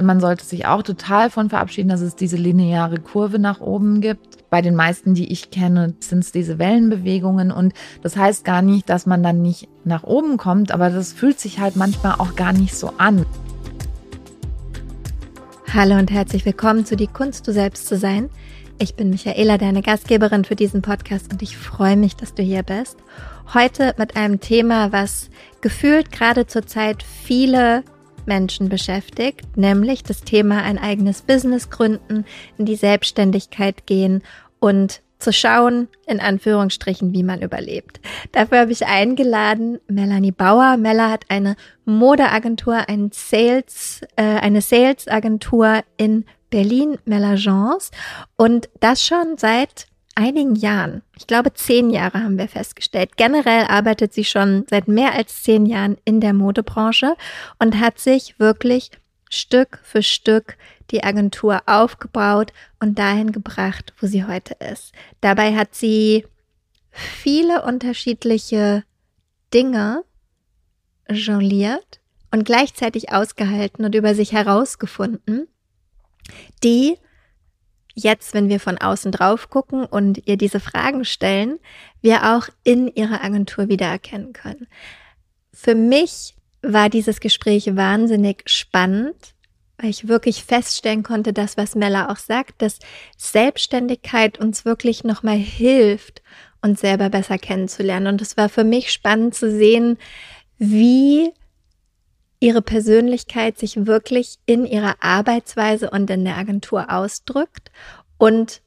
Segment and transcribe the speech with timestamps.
[0.00, 4.48] man sollte sich auch total von verabschieden, dass es diese lineare Kurve nach oben gibt.
[4.48, 8.88] Bei den meisten, die ich kenne, sind es diese Wellenbewegungen und das heißt gar nicht,
[8.88, 12.52] dass man dann nicht nach oben kommt, aber das fühlt sich halt manchmal auch gar
[12.52, 13.26] nicht so an.
[15.74, 18.28] Hallo und herzlich willkommen zu Die Kunst, du selbst zu sein.
[18.78, 22.62] Ich bin Michaela, deine Gastgeberin für diesen Podcast und ich freue mich, dass du hier
[22.62, 22.96] bist.
[23.54, 25.30] Heute mit einem Thema, was
[25.60, 27.84] gefühlt gerade zur Zeit viele
[28.26, 32.24] Menschen beschäftigt, nämlich das Thema ein eigenes Business gründen,
[32.58, 34.22] in die Selbstständigkeit gehen
[34.60, 38.00] und zu schauen, in Anführungsstrichen, wie man überlebt.
[38.32, 40.76] Dafür habe ich eingeladen Melanie Bauer.
[40.76, 41.54] Mella hat eine
[41.84, 47.90] Modeagentur, ein Sales, äh, eine Salesagentur in Berlin, Melagence
[48.36, 53.16] und das schon seit einigen Jahren, ich glaube zehn Jahre haben wir festgestellt.
[53.16, 57.16] Generell arbeitet sie schon seit mehr als zehn Jahren in der Modebranche
[57.58, 58.90] und hat sich wirklich
[59.30, 60.56] Stück für Stück
[60.90, 64.92] die Agentur aufgebaut und dahin gebracht, wo sie heute ist.
[65.22, 66.26] Dabei hat sie
[66.90, 68.84] viele unterschiedliche
[69.54, 70.04] Dinge
[71.10, 75.48] jongliert und gleichzeitig ausgehalten und über sich herausgefunden,
[76.62, 76.98] die
[77.94, 81.58] jetzt, wenn wir von außen drauf gucken und ihr diese Fragen stellen,
[82.00, 84.66] wir auch in ihrer Agentur wiedererkennen können.
[85.52, 89.34] Für mich war dieses Gespräch wahnsinnig spannend,
[89.78, 92.78] weil ich wirklich feststellen konnte, dass was Mella auch sagt, dass
[93.16, 96.22] Selbstständigkeit uns wirklich nochmal hilft,
[96.62, 98.06] uns selber besser kennenzulernen.
[98.06, 99.98] Und es war für mich spannend zu sehen,
[100.58, 101.32] wie
[102.42, 107.70] ihre Persönlichkeit sich wirklich in ihrer Arbeitsweise und in der Agentur ausdrückt
[108.18, 108.62] und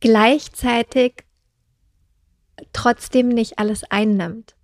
[0.00, 1.24] gleichzeitig
[2.74, 4.54] trotzdem nicht alles einnimmt.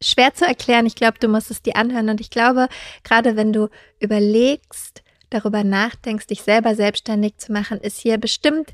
[0.00, 2.68] Schwer zu erklären, ich glaube, du musst es dir anhören und ich glaube,
[3.02, 8.72] gerade wenn du überlegst, darüber nachdenkst, dich selber selbstständig zu machen, ist hier bestimmt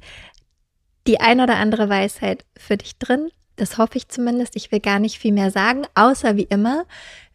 [1.07, 3.31] die ein oder andere Weisheit für dich drin.
[3.57, 4.57] Das hoffe ich zumindest.
[4.57, 6.85] Ich will gar nicht viel mehr sagen, außer wie immer,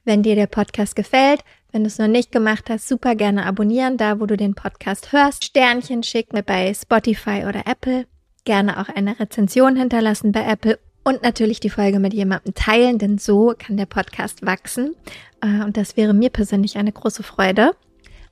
[0.09, 3.96] wenn dir der Podcast gefällt, wenn du es noch nicht gemacht hast, super gerne abonnieren,
[3.96, 5.46] da wo du den Podcast hörst.
[5.46, 8.08] Sternchen schicken bei Spotify oder Apple.
[8.44, 13.20] Gerne auch eine Rezension hinterlassen bei Apple und natürlich die Folge mit jemandem teilen, denn
[13.20, 14.96] so kann der Podcast wachsen.
[15.42, 17.74] Äh, und das wäre mir persönlich eine große Freude.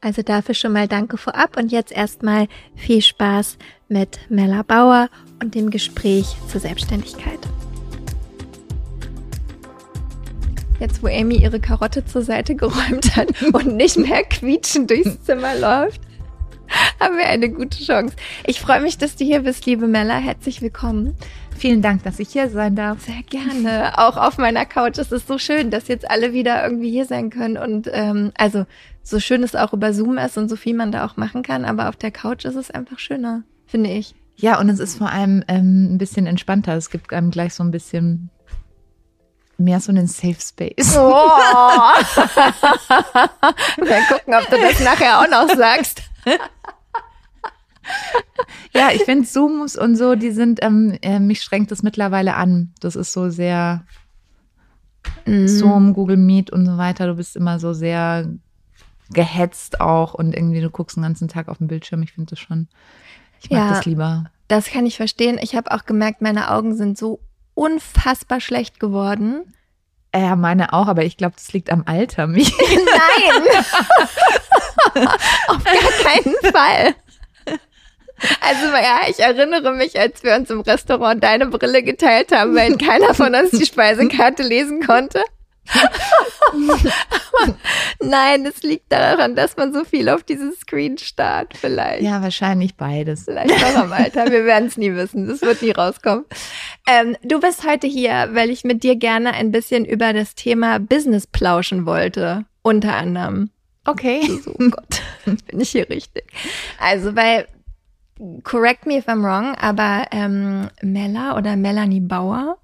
[0.01, 5.09] Also dafür schon mal danke vorab und jetzt erstmal viel Spaß mit Mella Bauer
[5.43, 7.39] und dem Gespräch zur Selbstständigkeit.
[10.79, 15.55] Jetzt, wo Amy ihre Karotte zur Seite geräumt hat und nicht mehr quietschend durchs Zimmer
[15.55, 16.01] läuft,
[16.99, 18.15] haben wir eine gute Chance.
[18.45, 20.17] Ich freue mich, dass du hier bist, liebe Mella.
[20.17, 21.15] Herzlich willkommen.
[21.57, 23.01] Vielen Dank, dass ich hier sein darf.
[23.01, 23.97] Sehr gerne.
[23.97, 24.99] Auch auf meiner Couch.
[24.99, 27.57] Es ist so schön, dass jetzt alle wieder irgendwie hier sein können.
[27.57, 28.67] Und ähm, also
[29.01, 31.65] so schön es auch über Zoom ist und so viel man da auch machen kann,
[31.65, 34.13] aber auf der Couch ist es einfach schöner, finde ich.
[34.35, 36.75] Ja, und es ist vor allem ähm, ein bisschen entspannter.
[36.75, 38.29] Es gibt einem gleich so ein bisschen
[39.57, 40.95] mehr so einen Safe Space.
[40.97, 41.01] Oh.
[43.79, 46.01] Mal gucken, ob du das nachher auch noch sagst.
[48.73, 52.73] ja, ich finde Zooms und so, die sind, ähm, äh, mich schränkt das mittlerweile an.
[52.79, 53.83] Das ist so sehr
[55.25, 55.47] mm.
[55.47, 57.07] Zoom, Google Meet und so weiter.
[57.07, 58.27] Du bist immer so sehr
[59.09, 62.03] gehetzt auch und irgendwie du guckst den ganzen Tag auf den Bildschirm.
[62.03, 62.67] Ich finde das schon,
[63.41, 64.25] ich mag ja, das lieber.
[64.47, 65.37] Das kann ich verstehen.
[65.41, 67.19] Ich habe auch gemerkt, meine Augen sind so
[67.57, 69.53] unfassbar schlecht geworden.
[70.15, 72.27] Ja, meine auch, aber ich glaube, das liegt am Alter.
[72.27, 72.53] Mich.
[72.59, 73.43] Nein!
[75.47, 76.95] Auf gar keinen Fall.
[78.41, 82.77] Also ja, ich erinnere mich, als wir uns im Restaurant deine Brille geteilt haben, weil
[82.77, 85.21] keiner von uns die Speisekarte lesen konnte.
[87.99, 92.01] Nein, es liegt daran, dass man so viel auf dieses Screen starrt, vielleicht.
[92.01, 93.25] Ja, wahrscheinlich beides.
[93.25, 94.31] Vielleicht auch am Alter.
[94.31, 95.27] Wir werden es nie wissen.
[95.27, 96.25] Das wird nie rauskommen.
[96.87, 100.79] Ähm, du bist heute hier, weil ich mit dir gerne ein bisschen über das Thema
[100.79, 102.45] Business plauschen wollte.
[102.61, 103.49] Unter anderem.
[103.85, 104.21] Okay.
[104.43, 106.25] So, oh Gott, bin ich hier richtig.
[106.79, 107.47] Also, weil,
[108.43, 112.57] correct me if I'm wrong, aber ähm, Mella oder Melanie Bauer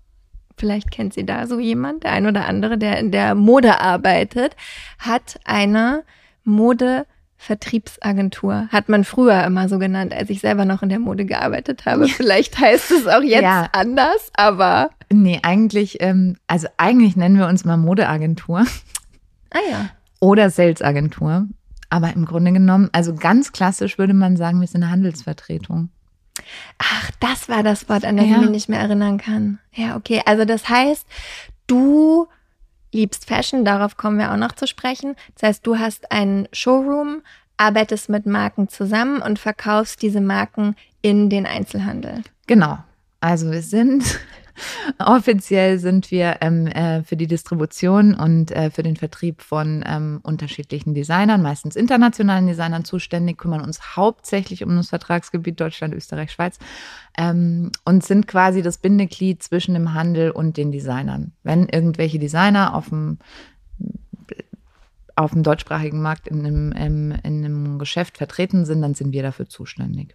[0.58, 4.58] vielleicht kennt sie da so jemand, der ein oder andere, der in der Mode arbeitet,
[5.00, 6.04] hat eine
[6.44, 8.68] Modevertriebsagentur.
[8.72, 12.06] Hat man früher immer so genannt, als ich selber noch in der Mode gearbeitet habe.
[12.08, 12.14] Ja.
[12.14, 13.70] Vielleicht heißt es auch jetzt ja.
[13.72, 14.90] anders, aber.
[15.12, 18.66] Nee, eigentlich, ähm, also eigentlich nennen wir uns mal Modeagentur.
[19.52, 19.90] Ah ja.
[20.20, 21.46] Oder Salesagentur.
[21.90, 25.90] Aber im Grunde genommen, also ganz klassisch würde man sagen, wir sind eine Handelsvertretung.
[26.78, 28.36] Ach, das war das Wort, an das ja.
[28.36, 29.60] ich mich nicht mehr erinnern kann.
[29.74, 30.22] Ja, okay.
[30.26, 31.06] Also das heißt,
[31.68, 32.28] du
[32.92, 35.16] liebst Fashion, darauf kommen wir auch noch zu sprechen.
[35.36, 37.22] Das heißt, du hast einen Showroom,
[37.58, 42.24] arbeitest mit Marken zusammen und verkaufst diese Marken in den Einzelhandel.
[42.48, 42.78] Genau.
[43.20, 44.20] Also wir sind
[45.00, 50.20] Offiziell sind wir ähm, äh, für die Distribution und äh, für den Vertrieb von ähm,
[50.24, 56.60] unterschiedlichen Designern, meistens internationalen Designern zuständig, kümmern uns hauptsächlich um das Vertragsgebiet Deutschland, Österreich, Schweiz
[57.18, 61.34] ähm, und sind quasi das Bindeglied zwischen dem Handel und den Designern.
[61.44, 63.20] Wenn irgendwelche Designer auf dem
[65.16, 69.48] auf dem deutschsprachigen Markt in einem, in einem Geschäft vertreten sind, dann sind wir dafür
[69.48, 70.14] zuständig.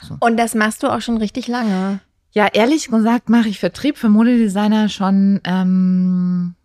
[0.00, 0.16] So.
[0.20, 2.00] Und das machst du auch schon richtig lange.
[2.34, 6.56] Ja, ehrlich gesagt mache ich Vertrieb für Modedesigner schon ähm,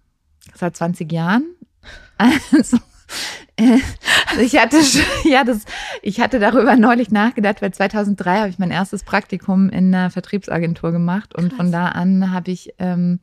[0.56, 1.46] seit 20 Jahren.
[2.52, 2.78] Also,
[3.56, 3.78] äh,
[4.42, 4.78] ich hatte
[5.24, 5.64] ja das,
[6.02, 10.92] ich hatte darüber neulich nachgedacht, weil 2003 habe ich mein erstes Praktikum in einer Vertriebsagentur
[10.92, 11.58] gemacht und Krass.
[11.58, 13.22] von da an habe ich ähm,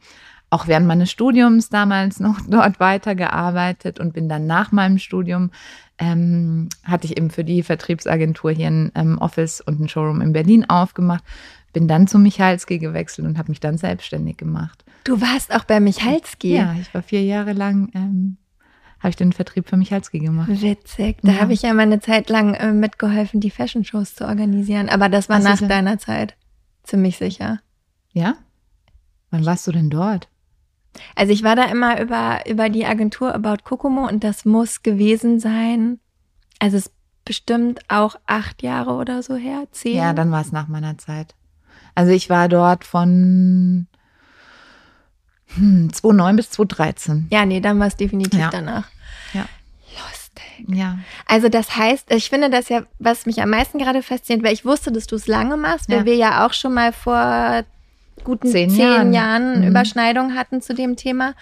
[0.48, 5.50] auch während meines Studiums damals noch dort weitergearbeitet und bin dann nach meinem Studium
[5.98, 10.32] ähm, hatte ich eben für die Vertriebsagentur hier ein ähm, Office und ein Showroom in
[10.32, 11.24] Berlin aufgemacht
[11.76, 14.82] bin dann zu Michalski gewechselt und habe mich dann selbstständig gemacht.
[15.04, 16.56] Du warst auch bei Michalski?
[16.56, 18.38] Ja, ich war vier Jahre lang, ähm,
[18.98, 20.48] habe ich den Vertrieb für Michalski gemacht.
[20.48, 21.18] Witzig.
[21.22, 21.40] Da ja.
[21.42, 24.88] habe ich ja mal eine Zeit lang äh, mitgeholfen, die Fashion-Shows zu organisieren.
[24.88, 26.34] Aber das war Was nach deiner Zeit.
[26.82, 27.60] Ziemlich sicher.
[28.14, 28.36] Ja?
[29.30, 30.30] Wann warst du denn dort?
[31.14, 35.40] Also ich war da immer über, über die Agentur About Kokomo und das muss gewesen
[35.40, 36.00] sein.
[36.58, 36.94] Also es ist
[37.26, 39.96] bestimmt auch acht Jahre oder so her, zehn.
[39.98, 41.34] Ja, dann war es nach meiner Zeit.
[41.96, 43.86] Also ich war dort von
[45.56, 47.26] hm, 2009 bis 2013.
[47.30, 48.50] Ja, nee, dann war es definitiv ja.
[48.50, 48.86] danach.
[49.32, 49.46] Ja.
[49.96, 50.76] Lustig.
[50.76, 50.98] Ja.
[51.26, 54.66] Also das heißt, ich finde das ja, was mich am meisten gerade fasziniert, weil ich
[54.66, 56.04] wusste, dass du es lange machst, weil ja.
[56.04, 57.64] wir ja auch schon mal vor
[58.24, 59.68] guten zehn, zehn Jahren, Jahren mhm.
[59.68, 61.34] Überschneidung hatten zu dem Thema.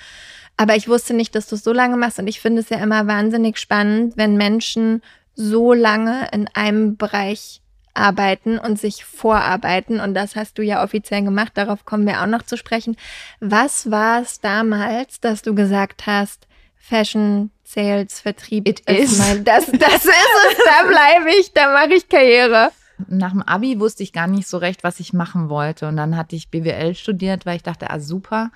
[0.57, 2.21] Aber ich wusste nicht, dass du es so lange machst.
[2.21, 5.03] Und ich finde es ja immer wahnsinnig spannend, wenn Menschen
[5.35, 7.61] so lange in einem Bereich
[7.95, 10.01] arbeiten und sich vorarbeiten.
[10.01, 11.53] Und das hast du ja offiziell gemacht.
[11.55, 12.97] Darauf kommen wir auch noch zu sprechen.
[13.41, 16.47] Was war es damals, dass du gesagt hast,
[16.77, 21.95] Fashion, Sales, Vertrieb It ist mein, das, das ist es, da bleibe ich, da mache
[21.95, 22.71] ich Karriere.
[23.09, 25.89] Nach dem Abi wusste ich gar nicht so recht, was ich machen wollte.
[25.89, 28.51] Und dann hatte ich BWL studiert, weil ich dachte, ah super,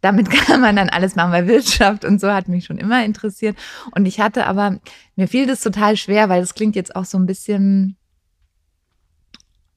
[0.00, 3.56] damit kann man dann alles machen, weil Wirtschaft und so hat mich schon immer interessiert.
[3.90, 4.78] Und ich hatte aber,
[5.16, 7.96] mir fiel das total schwer, weil das klingt jetzt auch so ein bisschen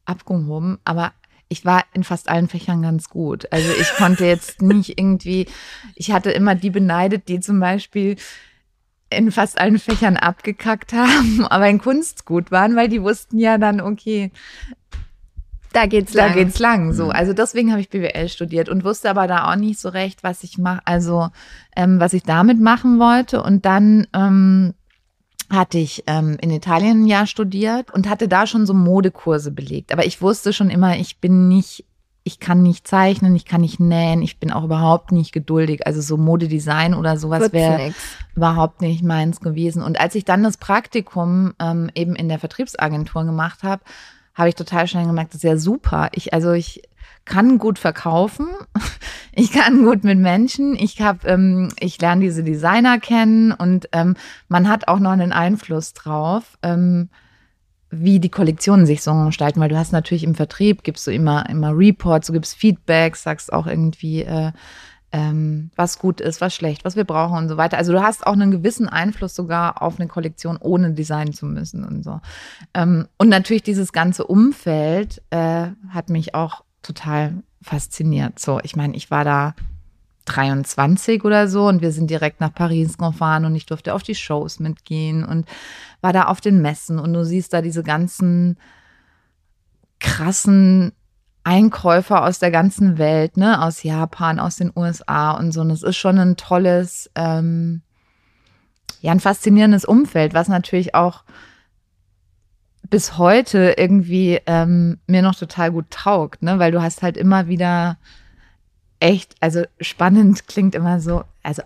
[0.10, 1.14] abgehoben, aber
[1.50, 3.52] ich war in fast allen Fächern ganz gut.
[3.52, 5.48] Also ich konnte jetzt nicht irgendwie,
[5.96, 8.16] ich hatte immer die beneidet, die zum Beispiel
[9.10, 13.58] in fast allen Fächern abgekackt haben, aber in Kunst gut waren, weil die wussten ja
[13.58, 14.32] dann, okay,
[15.74, 16.30] da geht's lang.
[16.30, 16.94] Da geht's lang.
[16.94, 17.12] So, mhm.
[17.12, 20.44] also deswegen habe ich BWL studiert und wusste aber da auch nicht so recht, was
[20.44, 21.30] ich mache, also
[21.76, 23.44] ähm, was ich damit machen wollte.
[23.44, 24.74] Und dann ähm,
[25.50, 29.92] hatte ich ähm, in Italien ein Jahr studiert und hatte da schon so Modekurse belegt.
[29.92, 31.86] Aber ich wusste schon immer, ich bin nicht,
[32.24, 35.88] ich kann nicht zeichnen, ich kann nicht nähen, ich bin auch überhaupt nicht geduldig.
[35.88, 37.94] Also so Modedesign oder sowas wäre
[38.36, 39.82] überhaupt nicht meins gewesen.
[39.82, 43.82] Und als ich dann das Praktikum ähm, eben in der Vertriebsagentur gemacht habe,
[44.40, 46.10] habe ich total schnell gemerkt, das ist ja super.
[46.14, 46.82] Ich, also ich
[47.26, 48.48] kann gut verkaufen,
[49.34, 54.16] ich kann gut mit Menschen, ich habe, ähm, ich lerne diese Designer kennen und ähm,
[54.48, 57.10] man hat auch noch einen Einfluss drauf, ähm,
[57.92, 61.50] wie die Kollektionen sich so gestalten, weil du hast natürlich im Vertrieb gibst du immer
[61.50, 64.52] immer Reports, du gibst Feedback, sagst auch irgendwie äh,
[65.12, 67.78] ähm, was gut ist, was schlecht, was wir brauchen und so weiter.
[67.78, 71.84] Also du hast auch einen gewissen Einfluss sogar auf eine Kollektion, ohne designen zu müssen
[71.84, 72.22] und so.
[72.74, 78.40] Ähm, und natürlich dieses ganze Umfeld äh, hat mich auch total fasziniert.
[78.40, 79.56] So, ich meine, ich war da
[80.26, 84.16] 23 oder so und wir sind direkt nach Paris gefahren und ich durfte auf die
[84.16, 85.48] Shows mitgehen und
[86.02, 88.58] war da auf den Messen und du siehst da diese ganzen
[90.00, 90.94] krassen
[91.50, 95.62] Einkäufer aus der ganzen Welt, ne, aus Japan, aus den USA und so.
[95.62, 97.82] Und es ist schon ein tolles, ähm,
[99.02, 101.24] ja, ein faszinierendes Umfeld, was natürlich auch
[102.88, 106.60] bis heute irgendwie ähm, mir noch total gut taugt, ne?
[106.60, 107.98] Weil du hast halt immer wieder
[109.00, 111.64] echt, also spannend klingt immer so, also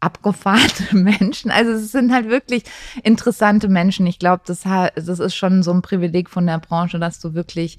[0.00, 1.50] abgefahrene Menschen.
[1.50, 2.64] Also es sind halt wirklich
[3.02, 4.06] interessante Menschen.
[4.06, 7.76] Ich glaube, das, das ist schon so ein Privileg von der Branche, dass du wirklich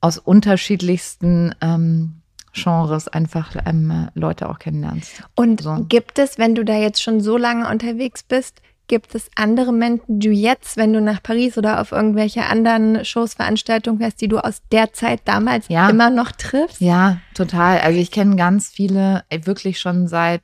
[0.00, 5.22] aus unterschiedlichsten ähm, Genres einfach ähm, Leute auch kennenlernst.
[5.34, 5.86] Und so.
[5.88, 10.18] gibt es, wenn du da jetzt schon so lange unterwegs bist, Gibt es andere Menschen,
[10.18, 14.26] die du jetzt, wenn du nach Paris oder auf irgendwelche anderen Shows, Veranstaltungen fährst, die
[14.26, 15.88] du aus der Zeit damals ja.
[15.88, 16.80] immer noch triffst?
[16.80, 17.78] Ja, total.
[17.78, 20.42] Also ich kenne ganz viele, wirklich schon seit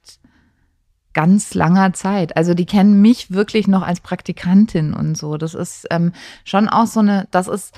[1.13, 2.37] ganz langer Zeit.
[2.37, 5.39] Also die kennen mich wirklich noch als Praktikantin und so.
[5.39, 6.13] Das ist ähm,
[6.45, 7.75] schon auch so eine, das ist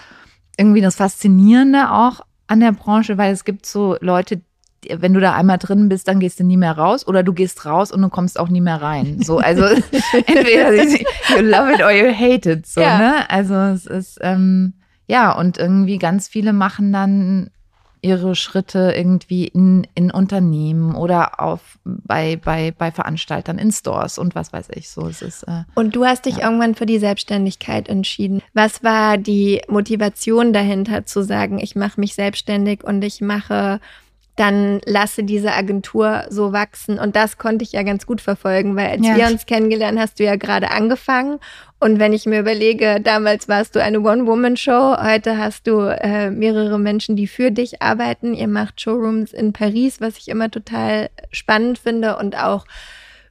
[0.58, 4.42] irgendwie das Faszinierende auch an der Branche, weil es gibt so Leute,
[4.88, 7.64] wenn du da einmal drin bist, dann gehst du nie mehr raus oder du gehst
[7.64, 9.22] raus und du kommst auch nie mehr rein.
[9.22, 9.64] So, also
[10.26, 12.66] entweder you love it or you hate it.
[12.66, 12.98] So, ja.
[12.98, 13.30] ne?
[13.30, 14.74] Also es ist ähm,
[15.06, 17.50] ja und irgendwie ganz viele machen dann
[18.02, 24.34] ihre Schritte irgendwie in, in Unternehmen oder auf bei, bei, bei Veranstaltern in Stores und
[24.34, 24.90] was weiß ich.
[24.90, 26.44] So, es ist, äh, und du hast dich ja.
[26.44, 28.42] irgendwann für die Selbstständigkeit entschieden.
[28.54, 33.80] Was war die Motivation dahinter zu sagen, ich mache mich selbstständig und ich mache
[34.38, 36.98] dann lasse diese Agentur so wachsen.
[36.98, 39.16] Und das konnte ich ja ganz gut verfolgen, weil als ja.
[39.16, 41.40] wir uns kennengelernt, hast du ja gerade angefangen.
[41.80, 46.78] Und wenn ich mir überlege, damals warst du eine One-Woman-Show, heute hast du äh, mehrere
[46.78, 48.32] Menschen, die für dich arbeiten.
[48.32, 52.64] Ihr macht Showrooms in Paris, was ich immer total spannend finde und auch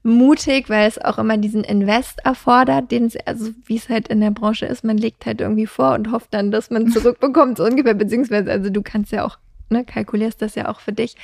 [0.03, 4.21] mutig, weil es auch immer diesen Invest erfordert, den es, also wie es halt in
[4.21, 7.65] der Branche ist, man legt halt irgendwie vor und hofft dann, dass man zurückbekommt, so
[7.65, 9.37] ungefähr, beziehungsweise, also du kannst ja auch
[9.69, 11.15] ne, kalkulierst das ja auch für dich.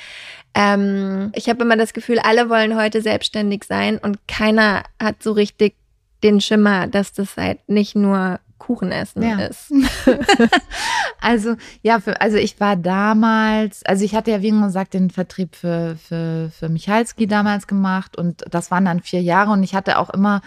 [0.53, 5.31] Ähm, ich habe immer das Gefühl, alle wollen heute selbstständig sein und keiner hat so
[5.31, 5.75] richtig
[6.23, 9.39] den Schimmer, dass das halt nicht nur Kuchen essen ja.
[9.39, 9.73] ist.
[11.21, 15.55] also ja, für, also ich war damals, also ich hatte ja wie gesagt den Vertrieb
[15.55, 19.99] für, für, für Michalski damals gemacht und das waren dann vier Jahre und ich hatte
[19.99, 20.41] auch immer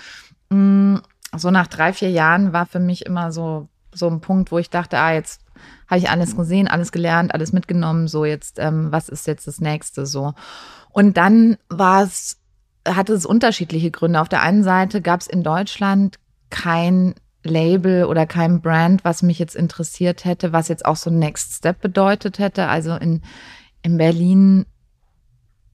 [0.48, 1.02] mh, mm,
[1.36, 4.70] so nach drei, vier Jahren war für mich immer so, so ein Punkt, wo ich
[4.70, 5.40] dachte, ah, jetzt
[5.88, 8.08] habe ich alles gesehen, alles gelernt, alles mitgenommen.
[8.08, 10.34] So jetzt, ähm, was ist jetzt das nächste so?
[10.90, 12.38] Und dann war es,
[12.86, 14.20] hatte es unterschiedliche Gründe.
[14.20, 16.16] Auf der einen Seite gab es in Deutschland
[16.50, 17.14] kein
[17.44, 21.80] Label oder kein Brand, was mich jetzt interessiert hätte, was jetzt auch so Next Step
[21.80, 22.68] bedeutet hätte.
[22.68, 23.22] Also in,
[23.82, 24.66] in Berlin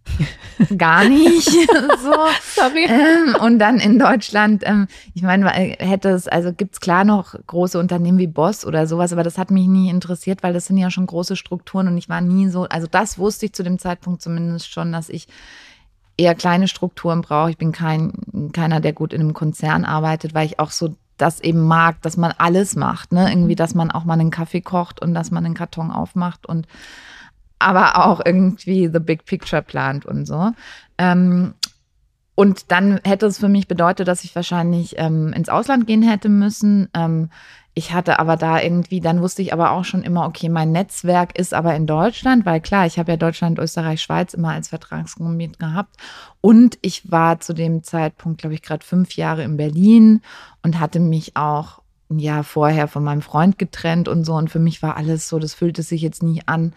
[0.78, 1.48] gar nicht.
[2.02, 2.14] so.
[2.54, 2.86] Sorry.
[2.86, 7.34] Ähm, und dann in Deutschland, ähm, ich meine, hätte es, also gibt es klar noch
[7.46, 10.76] große Unternehmen wie Boss oder sowas, aber das hat mich nie interessiert, weil das sind
[10.76, 13.78] ja schon große Strukturen und ich war nie so, also das wusste ich zu dem
[13.78, 15.28] Zeitpunkt zumindest schon, dass ich
[16.16, 17.50] eher kleine Strukturen brauche.
[17.50, 18.12] Ich bin kein,
[18.52, 22.16] keiner, der gut in einem Konzern arbeitet, weil ich auch so das eben mag, dass
[22.16, 23.30] man alles macht, ne?
[23.30, 26.66] Irgendwie, dass man auch mal einen Kaffee kocht und dass man einen Karton aufmacht und
[27.62, 30.52] aber auch irgendwie the big picture plant und so.
[30.98, 31.54] Ähm,
[32.34, 36.28] und dann hätte es für mich bedeutet, dass ich wahrscheinlich ähm, ins Ausland gehen hätte
[36.28, 36.88] müssen.
[36.94, 37.28] Ähm,
[37.74, 41.38] ich hatte aber da irgendwie, dann wusste ich aber auch schon immer, okay, mein Netzwerk
[41.38, 45.58] ist aber in Deutschland, weil klar, ich habe ja Deutschland, Österreich, Schweiz immer als Vertragsgebiet
[45.58, 45.96] gehabt.
[46.42, 50.20] Und ich war zu dem Zeitpunkt, glaube ich, gerade fünf Jahre in Berlin
[50.62, 54.34] und hatte mich auch ein Jahr vorher von meinem Freund getrennt und so.
[54.34, 56.74] Und für mich war alles so, das fühlte sich jetzt nie an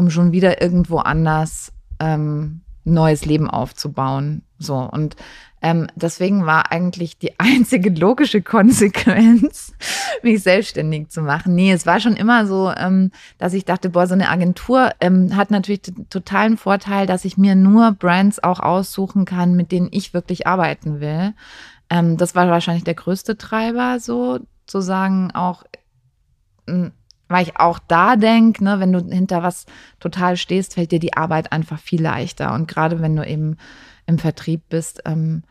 [0.00, 4.42] um schon wieder irgendwo anders ähm, neues Leben aufzubauen.
[4.58, 5.14] So und
[5.62, 9.74] ähm, deswegen war eigentlich die einzige logische Konsequenz,
[10.22, 11.54] mich selbstständig zu machen.
[11.54, 15.36] Nee, es war schon immer so, ähm, dass ich dachte, boah, so eine Agentur ähm,
[15.36, 20.14] hat natürlich totalen Vorteil, dass ich mir nur Brands auch aussuchen kann, mit denen ich
[20.14, 21.34] wirklich arbeiten will.
[21.90, 25.64] Ähm, das war wahrscheinlich der größte Treiber, so zu sagen, auch
[27.30, 29.64] weil ich auch da denke, ne, wenn du hinter was
[30.00, 32.52] total stehst, fällt dir die Arbeit einfach viel leichter.
[32.52, 33.56] Und gerade wenn du eben
[34.06, 35.44] im Vertrieb bist, ähm,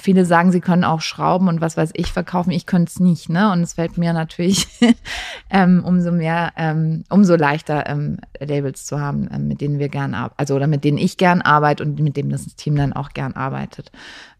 [0.00, 2.50] viele sagen, sie können auch Schrauben und was weiß ich verkaufen.
[2.50, 3.50] Ich könnte es nicht, ne?
[3.50, 4.66] Und es fällt mir natürlich
[5.50, 10.12] ähm, umso mehr, ähm, umso leichter ähm, Labels zu haben, ähm, mit denen wir gern
[10.12, 13.10] arbeiten, also oder mit denen ich gern arbeite und mit dem das Team dann auch
[13.10, 13.90] gern arbeitet.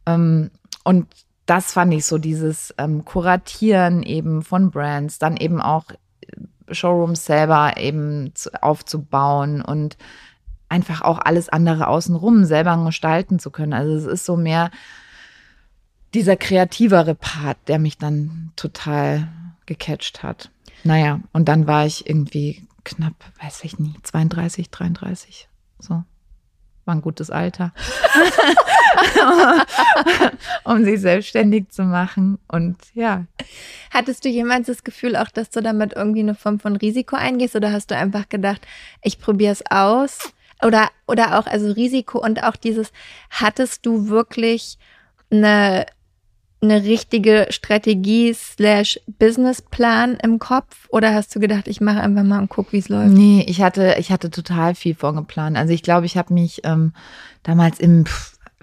[0.04, 0.50] Ähm,
[0.84, 1.06] und
[1.46, 7.24] das fand ich so, dieses ähm, Kuratieren eben von Brands, dann eben auch äh, Showrooms
[7.24, 9.96] selber eben zu, aufzubauen und
[10.68, 13.72] einfach auch alles andere außenrum selber gestalten zu können.
[13.72, 14.70] Also es ist so mehr
[16.12, 19.28] dieser kreativere Part, der mich dann total
[19.66, 20.50] gecatcht hat.
[20.82, 25.48] Naja, und dann war ich irgendwie knapp, weiß ich nicht, 32, 33,
[25.78, 26.02] so
[26.86, 27.72] war ein gutes Alter,
[30.64, 32.38] um sich selbstständig zu machen.
[32.48, 33.24] Und ja.
[33.92, 37.56] Hattest du jemals das Gefühl auch, dass du damit irgendwie eine Form von Risiko eingehst
[37.56, 38.60] oder hast du einfach gedacht,
[39.02, 40.32] ich probiere es aus?
[40.62, 42.90] Oder, oder auch, also Risiko und auch dieses,
[43.30, 44.78] hattest du wirklich
[45.30, 45.86] eine
[46.62, 52.40] eine richtige Strategie slash Businessplan im Kopf oder hast du gedacht, ich mache einfach mal
[52.40, 53.12] und guck, wie es läuft?
[53.12, 55.56] Nee, ich hatte, ich hatte total viel vorgeplant.
[55.56, 56.92] Also ich glaube, ich habe mich ähm,
[57.42, 58.04] damals im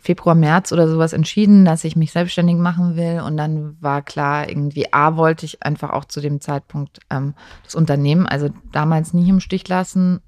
[0.04, 3.22] Februar, März oder sowas entschieden, dass ich mich selbstständig machen will.
[3.26, 7.74] Und dann war klar, irgendwie, A, wollte ich einfach auch zu dem Zeitpunkt ähm, das
[7.74, 10.22] Unternehmen, also damals nicht im Stich lassen.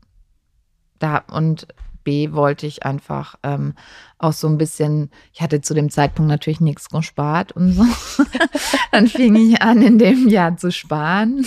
[0.97, 1.67] Da, und
[2.05, 3.73] B wollte ich einfach ähm,
[4.17, 7.83] auch so ein bisschen, ich hatte zu dem Zeitpunkt natürlich nichts gespart und so.
[8.93, 11.45] Dann fing ich an, in dem Jahr zu sparen.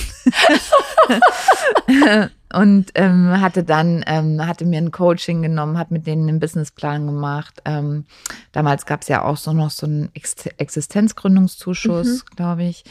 [2.52, 7.06] und ähm, hatte dann, ähm, hatte mir ein Coaching genommen, habe mit denen einen Businessplan
[7.06, 7.62] gemacht.
[7.64, 8.04] Ähm,
[8.52, 12.36] damals gab es ja auch so noch so einen Ex Existenzgründungszuschuss, mhm.
[12.36, 12.84] glaube ich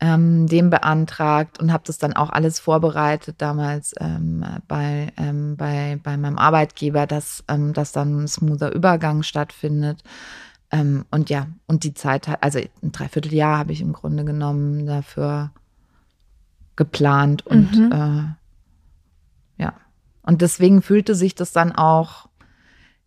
[0.00, 5.98] ähm, dem beantragt und habe das dann auch alles vorbereitet damals ähm, bei, ähm, bei,
[6.02, 10.02] bei meinem Arbeitgeber, dass, ähm, dass dann ein smoother Übergang stattfindet.
[10.70, 14.86] Ähm, und ja, und die Zeit hat, also ein Dreivierteljahr habe ich im Grunde genommen
[14.86, 15.52] dafür
[16.76, 17.92] geplant und mhm.
[17.92, 19.74] äh, ja.
[20.22, 22.28] Und deswegen fühlte sich das dann auch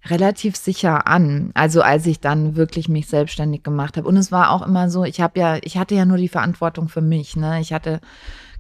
[0.06, 1.52] relativ sicher an.
[1.54, 4.08] Also als ich dann wirklich mich selbstständig gemacht habe.
[4.08, 6.88] Und es war auch immer so, ich habe ja, ich hatte ja nur die Verantwortung
[6.88, 7.36] für mich.
[7.36, 7.60] Ne?
[7.60, 8.00] Ich hatte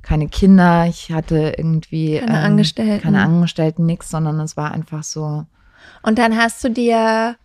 [0.01, 5.03] keine Kinder, ich hatte irgendwie keine ähm, Angestellten, keine Angestellten, nichts, sondern es war einfach
[5.03, 5.45] so.
[6.01, 7.35] Und dann hast du dir,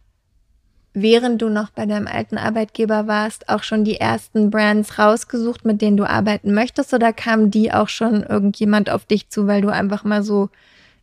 [0.95, 5.83] während du noch bei deinem alten Arbeitgeber warst, auch schon die ersten Brands rausgesucht, mit
[5.83, 9.69] denen du arbeiten möchtest, oder kam die auch schon irgendjemand auf dich zu, weil du
[9.69, 10.49] einfach mal so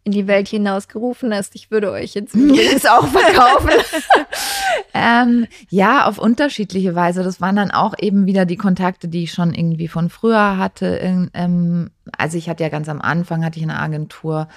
[0.04, 1.56] in die Welt hinausgerufen hast.
[1.56, 3.72] Ich würde euch jetzt übrigens auch verkaufen.
[4.94, 7.24] ähm, ja, auf unterschiedliche Weise.
[7.24, 11.00] Das waren dann auch eben wieder die Kontakte, die ich schon irgendwie von früher hatte.
[11.34, 14.48] Ähm, also ich hatte ja ganz am Anfang, hatte ich eine Agentur,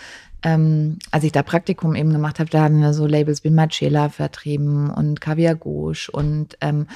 [0.42, 4.08] ähm, als ich da Praktikum eben gemacht habe, da haben wir so Labels wie Marcella
[4.08, 6.86] vertrieben und Caviar Gauche und ähm,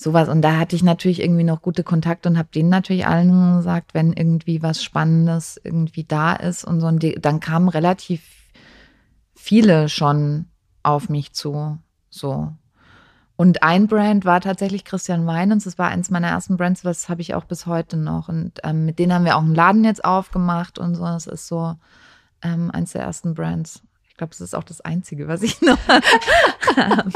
[0.00, 0.28] sowas.
[0.28, 3.92] Und da hatte ich natürlich irgendwie noch gute Kontakte und habe denen natürlich allen gesagt,
[3.92, 6.86] wenn irgendwie was Spannendes irgendwie da ist und so.
[6.86, 8.22] Und die, dann kamen relativ
[9.34, 10.46] viele schon
[10.82, 11.78] auf mich zu.
[12.08, 12.52] So.
[13.36, 15.64] Und ein Brand war tatsächlich Christian Weinens.
[15.64, 18.28] Das war eins meiner ersten Brands, das habe ich auch bis heute noch.
[18.28, 21.04] Und ähm, mit denen haben wir auch einen Laden jetzt aufgemacht und so.
[21.04, 21.74] Das ist so
[22.42, 23.82] ähm, eins der ersten Brands.
[24.08, 25.78] Ich glaube, es ist auch das einzige, was ich noch
[26.76, 27.12] habe.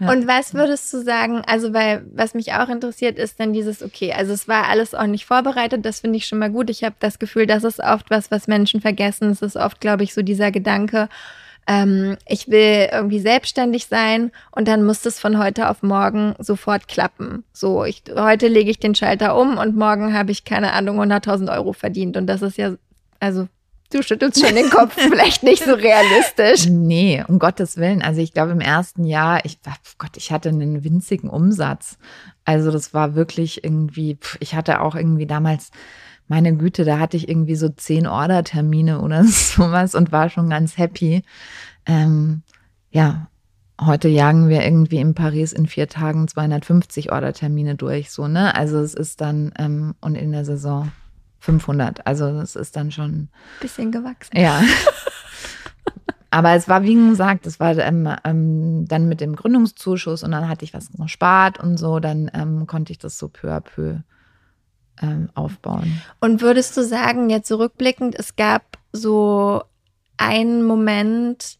[0.00, 4.12] Und was würdest du sagen, also weil was mich auch interessiert, ist dann dieses, okay,
[4.12, 6.70] also es war alles auch nicht vorbereitet, das finde ich schon mal gut.
[6.70, 9.30] Ich habe das Gefühl, das ist oft was, was Menschen vergessen.
[9.30, 11.08] Es ist oft, glaube ich, so dieser Gedanke,
[11.66, 16.88] ähm, ich will irgendwie selbstständig sein und dann muss das von heute auf morgen sofort
[16.88, 17.44] klappen.
[17.52, 21.50] So, ich, heute lege ich den Schalter um und morgen habe ich, keine Ahnung, 100.000
[21.54, 22.16] Euro verdient.
[22.16, 22.74] Und das ist ja,
[23.20, 23.48] also
[23.90, 26.68] Du schüttelst schon den Kopf, vielleicht nicht so realistisch.
[26.68, 28.02] Nee, um Gottes Willen.
[28.02, 31.98] Also ich glaube im ersten Jahr, ich oh Gott, ich hatte einen winzigen Umsatz.
[32.44, 35.70] Also das war wirklich irgendwie, ich hatte auch irgendwie damals,
[36.26, 40.76] meine Güte, da hatte ich irgendwie so zehn Ordertermine oder sowas und war schon ganz
[40.78, 41.22] happy.
[41.86, 42.42] Ähm,
[42.90, 43.28] ja,
[43.80, 48.54] heute jagen wir irgendwie in Paris in vier Tagen 250 Ordertermine durch, so, ne?
[48.54, 50.90] Also es ist dann, ähm, und in der Saison
[51.44, 52.06] 500.
[52.06, 53.28] Also das ist dann schon.
[53.60, 54.36] Bisschen gewachsen.
[54.38, 54.62] Ja.
[56.30, 60.48] Aber es war, wie gesagt, es war ähm, ähm, dann mit dem Gründungszuschuss und dann
[60.48, 63.60] hatte ich was noch spart und so, dann ähm, konnte ich das so peu à
[63.60, 63.98] peu
[65.00, 66.00] ähm, aufbauen.
[66.18, 69.62] Und würdest du sagen, jetzt zurückblickend, es gab so
[70.16, 71.58] einen Moment,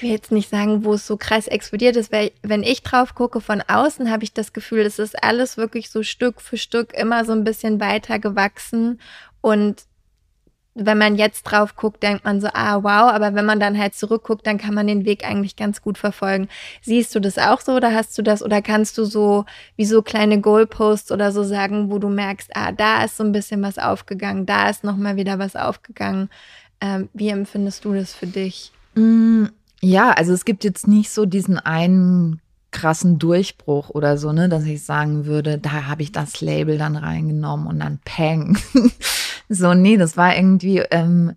[0.00, 3.14] ich will jetzt nicht sagen, wo es so krass explodiert ist, weil wenn ich drauf
[3.14, 6.94] gucke von außen, habe ich das Gefühl, es ist alles wirklich so Stück für Stück
[6.94, 8.98] immer so ein bisschen weiter gewachsen
[9.42, 9.82] und
[10.74, 13.94] wenn man jetzt drauf guckt, denkt man so, ah, wow, aber wenn man dann halt
[13.94, 16.48] zurückguckt, dann kann man den Weg eigentlich ganz gut verfolgen.
[16.80, 19.44] Siehst du das auch so oder hast du das oder kannst du so
[19.76, 23.32] wie so kleine Goalposts oder so sagen, wo du merkst, ah, da ist so ein
[23.32, 26.30] bisschen was aufgegangen, da ist nochmal wieder was aufgegangen.
[26.80, 28.72] Ähm, wie empfindest du das für dich?
[28.94, 29.46] Mm,
[29.80, 32.40] ja, also es gibt jetzt nicht so diesen einen
[32.70, 36.96] krassen Durchbruch oder so, ne, dass ich sagen würde, da habe ich das Label dann
[36.96, 38.56] reingenommen und dann Peng.
[39.48, 41.34] so, nee, das war irgendwie, ähm,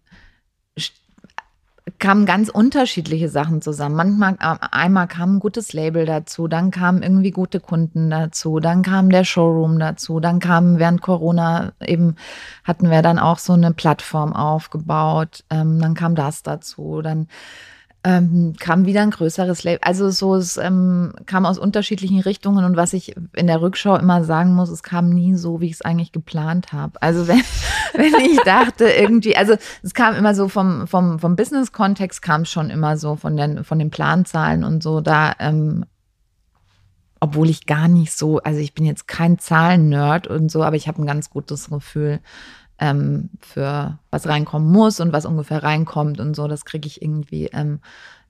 [1.99, 3.95] kamen ganz unterschiedliche Sachen zusammen.
[3.95, 8.83] Manchmal, äh, einmal kam ein gutes Label dazu, dann kamen irgendwie gute Kunden dazu, dann
[8.83, 12.15] kam der Showroom dazu, dann kam während Corona eben,
[12.63, 17.27] hatten wir dann auch so eine Plattform aufgebaut, ähm, dann kam das dazu, dann
[18.05, 19.79] ähm, kam wieder ein größeres Label.
[19.81, 24.25] Also so, es ähm, kam aus unterschiedlichen Richtungen und was ich in der Rückschau immer
[24.25, 27.01] sagen muss, es kam nie so, wie ich es eigentlich geplant habe.
[27.01, 27.41] Also wenn,
[27.93, 32.51] wenn ich dachte irgendwie, also es kam immer so vom, vom, vom Business-Kontext kam es
[32.51, 35.85] schon immer so von den, von den Planzahlen und so, da, ähm,
[37.21, 40.89] obwohl ich gar nicht so, also ich bin jetzt kein Zahlen-Nerd und so, aber ich
[40.89, 42.19] habe ein ganz gutes Gefühl,
[42.79, 46.47] ähm, für was reinkommen muss und was ungefähr reinkommt und so.
[46.47, 47.79] Das kriege ich irgendwie, ähm,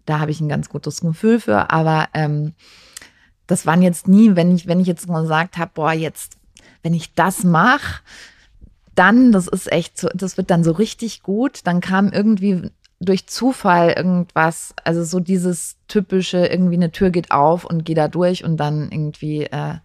[0.06, 1.72] da habe ich ein ganz gutes Gefühl für.
[1.72, 2.54] Aber ähm,
[3.48, 6.38] das waren jetzt nie, wenn ich, wenn ich jetzt gesagt habe, boah, jetzt,
[6.82, 8.02] wenn ich das mache,
[8.96, 11.62] dann, das ist echt so, das wird dann so richtig gut.
[11.64, 17.66] Dann kam irgendwie durch Zufall irgendwas, also so dieses typische, irgendwie eine Tür geht auf
[17.66, 19.76] und geh da durch und dann irgendwie äh,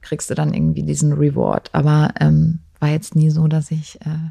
[0.00, 1.70] kriegst du dann irgendwie diesen Reward.
[1.72, 4.30] Aber ähm, war jetzt nie so, dass ich äh,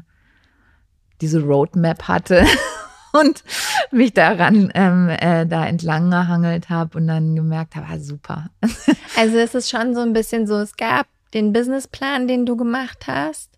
[1.20, 2.44] diese Roadmap hatte
[3.12, 3.42] und
[3.90, 8.50] mich daran ähm, äh, da entlang gehangelt habe und dann gemerkt habe, ah, super.
[9.16, 13.06] also es ist schon so ein bisschen so, es gab den Businessplan, den du gemacht
[13.06, 13.55] hast.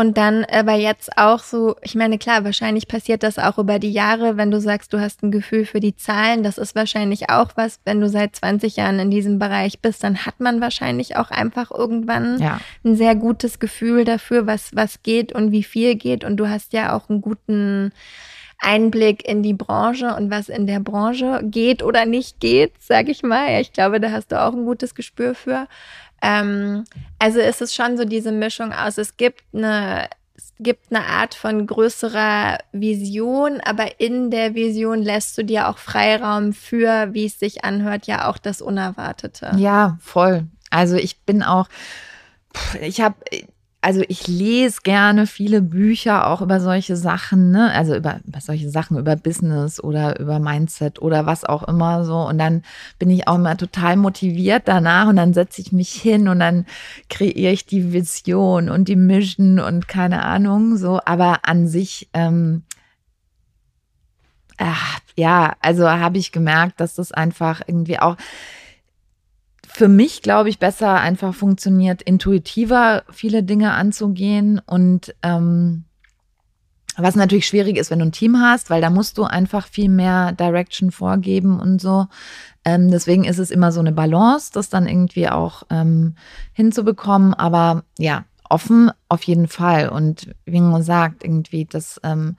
[0.00, 3.90] Und dann aber jetzt auch so, ich meine, klar, wahrscheinlich passiert das auch über die
[3.90, 6.44] Jahre, wenn du sagst, du hast ein Gefühl für die Zahlen.
[6.44, 10.24] Das ist wahrscheinlich auch was, wenn du seit 20 Jahren in diesem Bereich bist, dann
[10.24, 12.60] hat man wahrscheinlich auch einfach irgendwann ja.
[12.84, 16.22] ein sehr gutes Gefühl dafür, was, was geht und wie viel geht.
[16.22, 17.90] Und du hast ja auch einen guten,
[18.60, 23.22] Einblick in die Branche und was in der Branche geht oder nicht geht, sag ich
[23.22, 23.60] mal.
[23.60, 25.68] Ich glaube, da hast du auch ein gutes Gespür für.
[26.22, 26.84] Ähm,
[27.18, 31.34] also ist es schon so diese Mischung aus, es gibt eine es gibt eine Art
[31.34, 37.40] von größerer Vision, aber in der Vision lässt du dir auch Freiraum für, wie es
[37.40, 39.52] sich anhört, ja auch das Unerwartete.
[39.56, 40.46] Ja, voll.
[40.70, 41.68] Also ich bin auch,
[42.80, 43.16] ich habe
[43.80, 47.70] also ich lese gerne viele Bücher auch über solche Sachen, ne?
[47.72, 52.16] Also über, über solche Sachen, über Business oder über Mindset oder was auch immer so.
[52.16, 52.62] Und dann
[52.98, 56.66] bin ich auch immer total motiviert danach und dann setze ich mich hin und dann
[57.08, 61.00] kreiere ich die Vision und die Mission und keine Ahnung so.
[61.04, 62.64] Aber an sich, ähm,
[64.56, 68.16] ach, ja, also habe ich gemerkt, dass das einfach irgendwie auch
[69.78, 75.84] für mich, glaube ich, besser einfach funktioniert, intuitiver viele Dinge anzugehen und ähm,
[76.96, 79.88] was natürlich schwierig ist, wenn du ein Team hast, weil da musst du einfach viel
[79.88, 82.08] mehr Direction vorgeben und so.
[82.64, 86.16] Ähm, deswegen ist es immer so eine Balance, das dann irgendwie auch ähm,
[86.54, 87.32] hinzubekommen.
[87.34, 89.90] Aber ja, offen auf jeden Fall.
[89.90, 92.34] Und wie man sagt, irgendwie das ähm,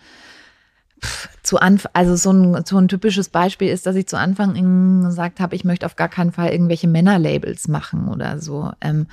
[1.44, 5.40] zu Anfang, also so ein, so ein typisches Beispiel ist, dass ich zu Anfang gesagt
[5.40, 8.72] habe, ich möchte auf gar keinen Fall irgendwelche Männerlabels machen oder so.
[8.82, 9.08] Ähm,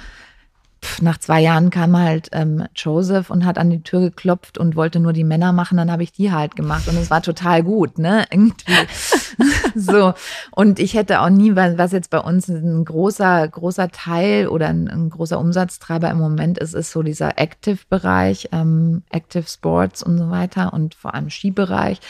[1.00, 5.00] nach zwei Jahren kam halt ähm, Joseph und hat an die Tür geklopft und wollte
[5.00, 7.98] nur die Männer machen, dann habe ich die halt gemacht und es war total gut,
[7.98, 8.24] ne?
[8.30, 8.54] Irgendwie.
[9.74, 10.14] so.
[10.50, 14.88] Und ich hätte auch nie, was jetzt bei uns ein großer, großer Teil oder ein,
[14.88, 20.30] ein großer Umsatztreiber im Moment ist, ist so dieser Active-Bereich, ähm, Active Sports und so
[20.30, 22.00] weiter und vor allem Skibereich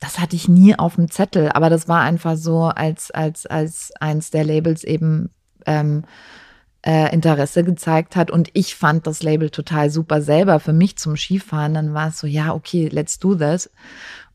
[0.00, 3.92] das hatte ich nie auf dem Zettel, aber das war einfach so, als, als, als
[4.00, 5.28] eins der Labels eben
[5.66, 6.04] ähm,
[6.82, 11.16] äh, Interesse gezeigt hat und ich fand das Label total super selber für mich zum
[11.16, 13.70] Skifahren, dann war es so, ja, okay, let's do this.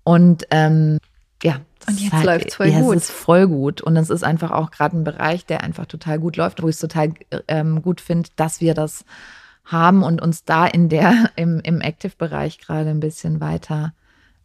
[0.03, 0.99] Und ähm,
[1.41, 2.97] ja, und jetzt halt, läuft voll ja, gut.
[2.97, 3.81] Es ist voll gut.
[3.81, 6.75] Und es ist einfach auch gerade ein Bereich, der einfach total gut läuft, wo ich
[6.75, 7.13] es total
[7.47, 9.05] ähm, gut finde, dass wir das
[9.65, 13.93] haben und uns da in der, im, im Active-Bereich gerade ein bisschen weiter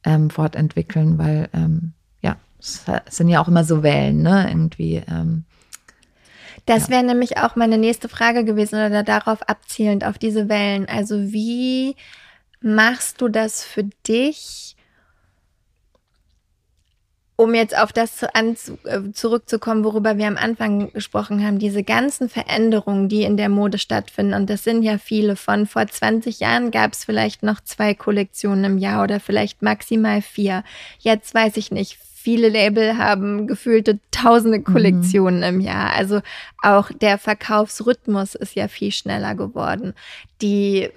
[0.05, 4.47] ähm, fortentwickeln, weil ähm, ja, es sind ja auch immer so Wellen, ne?
[4.49, 5.03] Irgendwie.
[5.07, 5.45] Ähm,
[6.67, 10.89] das wäre nämlich auch meine nächste Frage gewesen oder darauf abzielend auf diese Wellen.
[10.89, 11.97] Also wie
[12.61, 14.77] machst du das für dich,
[17.37, 22.29] um jetzt auf das an, äh, zurückzukommen, worüber wir am Anfang gesprochen haben, diese ganzen
[22.29, 26.71] Veränderungen, die in der Mode stattfinden, und das sind ja viele von vor 20 Jahren
[26.71, 30.65] gab es vielleicht noch zwei Kollektionen im Jahr oder vielleicht maximal vier.
[30.99, 34.65] Jetzt weiß ich nicht, viele Label haben gefühlte tausende mhm.
[34.65, 35.45] Kollektionen mhm.
[35.45, 35.93] im Jahr.
[35.95, 36.21] Also
[36.63, 39.95] auch der Verkaufsrhythmus ist ja viel schneller geworden.
[40.43, 40.91] Die,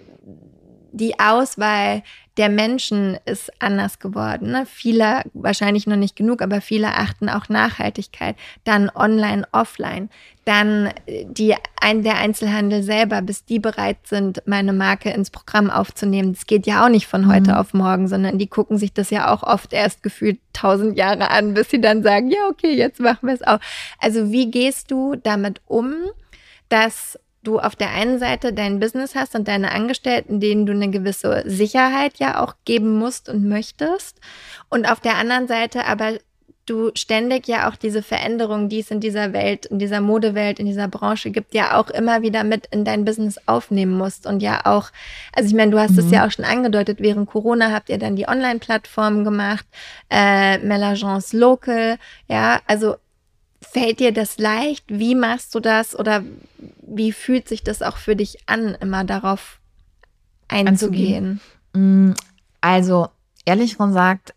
[0.94, 2.04] die Auswahl
[2.38, 4.52] der Menschen ist anders geworden.
[4.52, 4.66] Ne?
[4.66, 8.36] Viele, wahrscheinlich noch nicht genug, aber viele achten auch Nachhaltigkeit.
[8.64, 10.10] Dann online, offline.
[10.46, 15.70] Dann äh, die, ein, der Einzelhandel selber, bis die bereit sind, meine Marke ins Programm
[15.70, 16.34] aufzunehmen.
[16.34, 17.58] Das geht ja auch nicht von heute mhm.
[17.58, 21.54] auf morgen, sondern die gucken sich das ja auch oft erst gefühlt tausend Jahre an,
[21.54, 23.60] bis sie dann sagen, ja, okay, jetzt machen wir es auch.
[24.00, 25.94] Also wie gehst du damit um,
[26.70, 30.90] dass du auf der einen Seite dein Business hast und deine Angestellten, denen du eine
[30.90, 34.20] gewisse Sicherheit ja auch geben musst und möchtest.
[34.70, 36.18] Und auf der anderen Seite aber
[36.66, 40.66] du ständig ja auch diese Veränderungen, die es in dieser Welt, in dieser Modewelt, in
[40.66, 44.62] dieser Branche gibt, ja auch immer wieder mit in dein Business aufnehmen musst und ja
[44.66, 44.90] auch,
[45.34, 46.00] also ich meine, du hast mhm.
[46.00, 49.66] es ja auch schon angedeutet, während Corona habt ihr dann die Online-Plattformen gemacht,
[50.10, 51.98] äh, Melagence Local,
[52.30, 52.96] ja, also
[53.74, 54.86] Fällt dir das leicht?
[54.88, 55.98] Wie machst du das?
[55.98, 56.24] Oder
[56.82, 59.60] wie fühlt sich das auch für dich an, immer darauf
[60.48, 61.42] einzugehen?
[61.74, 62.12] Mm,
[62.62, 63.08] also,
[63.46, 64.36] ehrlich gesagt,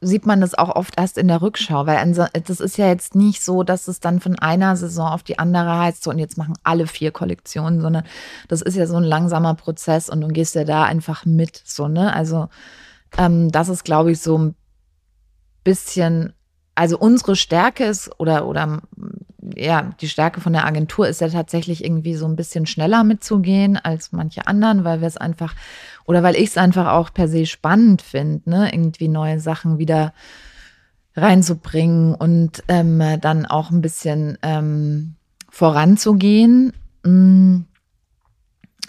[0.00, 3.44] sieht man das auch oft erst in der Rückschau, weil das ist ja jetzt nicht
[3.44, 6.54] so, dass es dann von einer Saison auf die andere heißt, so und jetzt machen
[6.62, 8.04] alle vier Kollektionen, sondern
[8.48, 11.88] das ist ja so ein langsamer Prozess und du gehst ja da einfach mit, so,
[11.88, 12.14] ne?
[12.14, 12.48] Also,
[13.18, 14.54] ähm, das ist, glaube ich, so ein
[15.62, 16.32] bisschen,
[16.80, 18.80] also unsere Stärke ist oder, oder
[19.54, 23.76] ja, die Stärke von der Agentur ist ja tatsächlich irgendwie so ein bisschen schneller mitzugehen
[23.76, 25.54] als manche anderen, weil wir es einfach
[26.06, 30.14] oder weil ich es einfach auch per se spannend finde, ne, irgendwie neue Sachen wieder
[31.14, 35.16] reinzubringen und ähm, dann auch ein bisschen ähm,
[35.50, 36.72] voranzugehen.
[37.04, 37.58] Mm.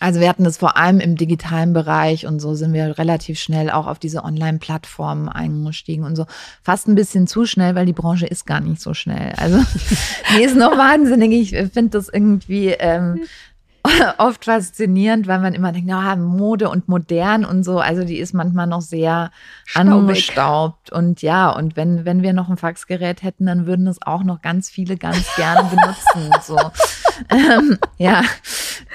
[0.01, 3.69] Also wir hatten das vor allem im digitalen Bereich und so sind wir relativ schnell
[3.69, 6.25] auch auf diese Online-Plattformen eingestiegen und so.
[6.63, 9.33] Fast ein bisschen zu schnell, weil die Branche ist gar nicht so schnell.
[9.37, 9.57] Also
[10.35, 11.53] mir ist noch wahnsinnig.
[11.53, 13.21] Ich finde das irgendwie ähm,
[14.17, 17.80] oft faszinierend, weil man immer denkt, na, Mode und modern und so.
[17.80, 19.32] Also die ist manchmal noch sehr
[19.65, 19.91] Staubig.
[19.91, 20.91] angestaubt.
[20.91, 24.41] Und ja, und wenn, wenn wir noch ein Faxgerät hätten, dann würden das auch noch
[24.41, 26.32] ganz viele ganz gerne benutzen.
[26.44, 26.58] so.
[27.30, 28.24] ähm, ja,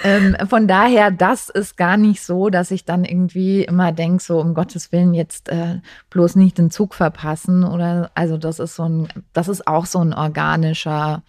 [0.05, 4.41] ähm, von daher, das ist gar nicht so, dass ich dann irgendwie immer denke, so
[4.41, 8.85] um Gottes Willen jetzt äh, bloß nicht den Zug verpassen oder also das ist so
[8.85, 11.23] ein, das ist auch so ein organischer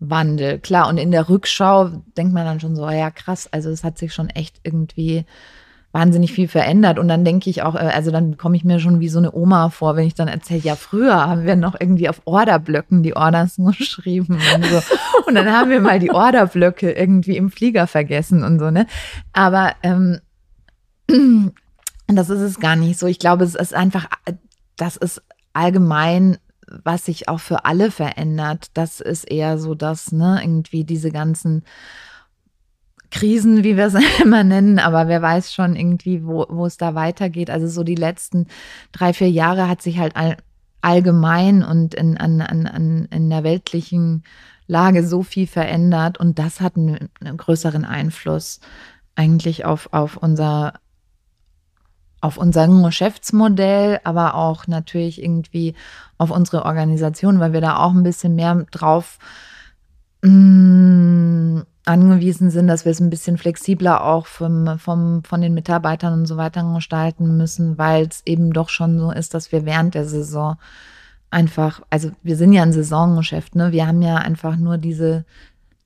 [0.00, 0.58] Wandel.
[0.58, 3.98] Klar, und in der Rückschau denkt man dann schon so, ja krass, also es hat
[3.98, 5.24] sich schon echt irgendwie
[5.92, 6.98] wahnsinnig viel verändert.
[6.98, 9.34] Und dann denke ich auch, äh, also dann komme ich mir schon wie so eine
[9.34, 13.16] Oma vor, wenn ich dann erzähle, ja, früher haben wir noch irgendwie auf Orderblöcken die
[13.16, 14.80] Orders geschrieben und so.
[15.26, 18.86] Und dann haben wir mal die Orderblöcke irgendwie im Flieger vergessen und so, ne?
[19.32, 20.20] Aber ähm,
[22.06, 23.06] das ist es gar nicht so.
[23.06, 24.06] Ich glaube, es ist einfach,
[24.76, 26.38] das ist allgemein
[26.84, 31.64] was sich auch für alle verändert, das ist eher so, dass ne, irgendwie diese ganzen
[33.10, 36.94] Krisen, wie wir es immer nennen, aber wer weiß schon irgendwie, wo, wo es da
[36.94, 37.50] weitergeht.
[37.50, 38.46] Also so die letzten
[38.92, 40.36] drei, vier Jahre hat sich halt all,
[40.80, 44.22] allgemein und in, an, an, in der weltlichen
[44.66, 48.60] Lage so viel verändert und das hat einen, einen größeren Einfluss
[49.16, 50.74] eigentlich auf, auf unser
[52.20, 55.74] auf unser Geschäftsmodell, aber auch natürlich irgendwie
[56.18, 59.18] auf unsere Organisation, weil wir da auch ein bisschen mehr drauf
[60.22, 65.54] mh, mm, angewiesen sind, dass wir es ein bisschen flexibler auch vom, vom, von den
[65.54, 69.64] Mitarbeitern und so weiter gestalten müssen, weil es eben doch schon so ist, dass wir
[69.64, 70.56] während der Saison
[71.30, 73.72] einfach, also wir sind ja ein Saisongeschäft, ne?
[73.72, 75.24] Wir haben ja einfach nur diese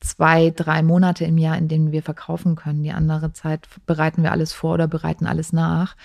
[0.05, 2.83] zwei, drei Monate im Jahr, in denen wir verkaufen können.
[2.83, 5.97] Die andere Zeit bereiten wir alles vor oder bereiten alles nach.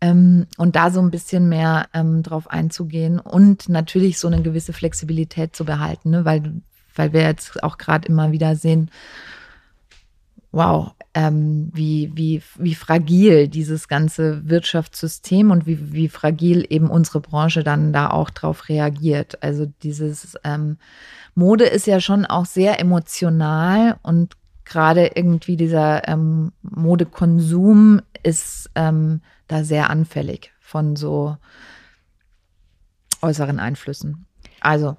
[0.00, 4.72] Ähm, und da so ein bisschen mehr ähm, drauf einzugehen und natürlich so eine gewisse
[4.72, 6.24] Flexibilität zu behalten, ne?
[6.24, 6.62] weil,
[6.94, 8.90] weil wir jetzt auch gerade immer wieder sehen,
[10.52, 17.20] wow, ähm, wie, wie, wie fragil dieses ganze Wirtschaftssystem und wie, wie fragil eben unsere
[17.20, 19.42] Branche dann da auch drauf reagiert.
[19.42, 20.78] Also dieses ähm,
[21.34, 29.20] Mode ist ja schon auch sehr emotional und gerade irgendwie dieser ähm, Modekonsum ist ähm,
[29.48, 31.36] da sehr anfällig von so
[33.22, 34.26] äußeren Einflüssen.
[34.60, 34.96] Also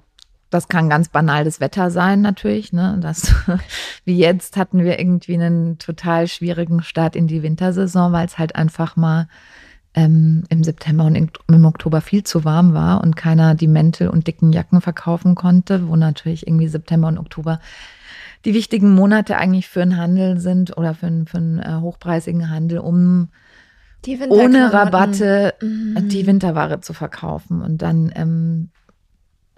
[0.50, 2.72] das kann ganz banal das Wetter sein natürlich.
[2.74, 2.98] Ne?
[3.00, 3.34] Das,
[4.04, 8.54] wie jetzt hatten wir irgendwie einen total schwierigen Start in die Wintersaison, weil es halt
[8.54, 9.28] einfach mal
[9.94, 14.26] ähm, im September und im Oktober viel zu warm war und keiner die Mäntel und
[14.26, 17.60] dicken Jacken verkaufen konnte, wo natürlich irgendwie September und Oktober
[18.44, 22.50] die wichtigen Monate eigentlich für einen Handel sind oder für einen, für einen äh, hochpreisigen
[22.50, 23.28] Handel, um
[24.28, 26.08] ohne Rabatte mhm.
[26.08, 27.62] die Winterware zu verkaufen.
[27.62, 28.70] Und dann ähm,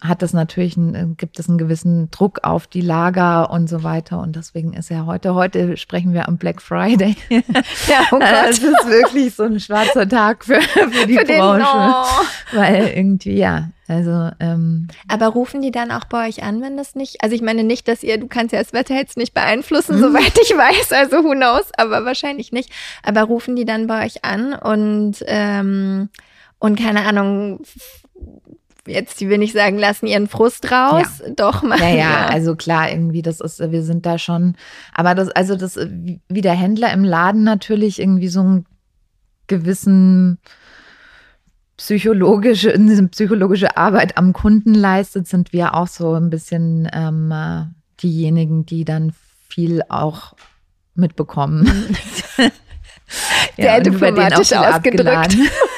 [0.05, 3.83] hat das natürlich einen, äh, gibt es einen gewissen Druck auf die Lager und so
[3.83, 4.21] weiter.
[4.21, 7.17] Und deswegen ist ja heute, heute sprechen wir am Black Friday.
[7.31, 8.19] ja, oh.
[8.35, 11.59] Das ist wirklich so ein schwarzer Tag für, für die für Branche.
[11.59, 12.59] Den, oh.
[12.59, 14.31] Weil irgendwie, ja, also.
[14.41, 17.23] Ähm, Aber rufen die dann auch bei euch an, wenn das nicht?
[17.23, 20.03] Also ich meine nicht, dass ihr, du kannst ja das Wetter jetzt nicht beeinflussen, mhm.
[20.03, 22.71] soweit ich weiß, also who knows, aber wahrscheinlich nicht.
[23.03, 26.11] Aber rufen die dann bei euch an und, ähm,
[26.59, 27.61] und keine Ahnung,
[28.87, 31.33] jetzt, die will nicht sagen, lassen ihren Frust raus, ja.
[31.35, 31.79] doch mal.
[31.79, 34.57] Ja, ja, also klar, irgendwie, das ist, wir sind da schon,
[34.93, 38.67] aber das, also das, wie der Händler im Laden natürlich irgendwie so einen
[39.47, 40.39] gewissen
[41.77, 42.73] psychologische,
[43.11, 49.13] psychologische Arbeit am Kunden leistet, sind wir auch so ein bisschen ähm, diejenigen, die dann
[49.49, 50.35] viel auch
[50.95, 51.69] mitbekommen.
[53.57, 55.37] Sehr ja, diplomatisch ausgedrückt.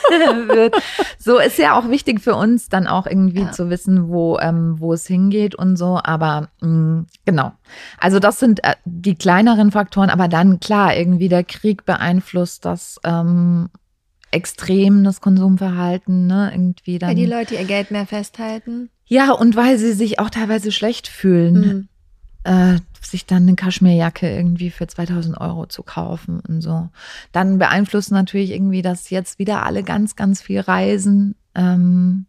[0.49, 0.77] wird.
[1.19, 3.53] So ist ja auch wichtig für uns, dann auch irgendwie ja.
[3.53, 5.99] zu wissen, wo, ähm, wo es hingeht und so.
[6.03, 7.53] Aber mh, mm, genau.
[7.99, 13.01] Also das sind äh, die kleineren Faktoren, aber dann klar, irgendwie der Krieg beeinflusst das
[13.05, 13.69] ähm,
[14.31, 16.51] extrem das Konsumverhalten, ne?
[16.53, 17.11] Irgendwie dann.
[17.11, 18.91] Weil die Leute ihr Geld mehr festhalten.
[19.07, 21.55] Ja, und weil sie sich auch teilweise schlecht fühlen.
[21.55, 21.89] Mhm
[22.47, 26.89] äh, sich dann eine Kaschmirjacke irgendwie für 2000 Euro zu kaufen und so.
[27.33, 31.35] Dann beeinflusst natürlich irgendwie, dass jetzt wieder alle ganz, ganz viel reisen.
[31.55, 32.27] Ähm,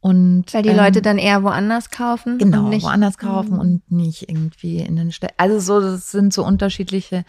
[0.00, 2.38] Und, Weil die ähm, Leute dann eher woanders kaufen.
[2.38, 3.58] genau nicht, woanders kaufen Mhm.
[3.60, 5.34] und nicht irgendwie in den Städten.
[5.38, 7.24] Also so, das sind so unterschiedliche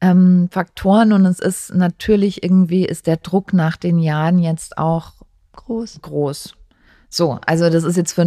[0.00, 5.12] ähm, Faktoren und es ist natürlich irgendwie ist der Druck nach den Jahren jetzt auch
[5.52, 6.00] groß.
[6.02, 6.54] groß.
[7.12, 8.24] So, also das ist jetzt für,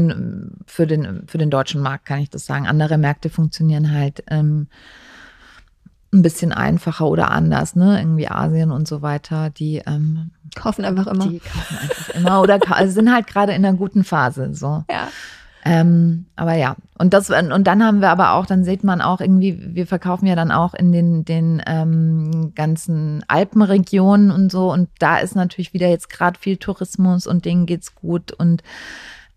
[0.67, 2.67] für, den, für den deutschen Markt, kann ich das sagen.
[2.67, 4.67] Andere Märkte funktionieren halt ähm,
[6.13, 7.97] ein bisschen einfacher oder anders, ne?
[7.99, 11.27] Irgendwie Asien und so weiter, die, ähm, Kaufen einfach immer.
[11.27, 14.53] die kaufen einfach immer oder also sind halt gerade in einer guten Phase.
[14.53, 14.83] So.
[14.89, 15.07] ja.
[15.65, 19.21] Ähm, aber ja, und das und dann haben wir aber auch, dann sieht man auch
[19.21, 24.71] irgendwie, wir verkaufen ja dann auch in den den ähm, ganzen Alpenregionen und so.
[24.71, 28.61] Und da ist natürlich wieder jetzt gerade viel Tourismus und denen geht's gut und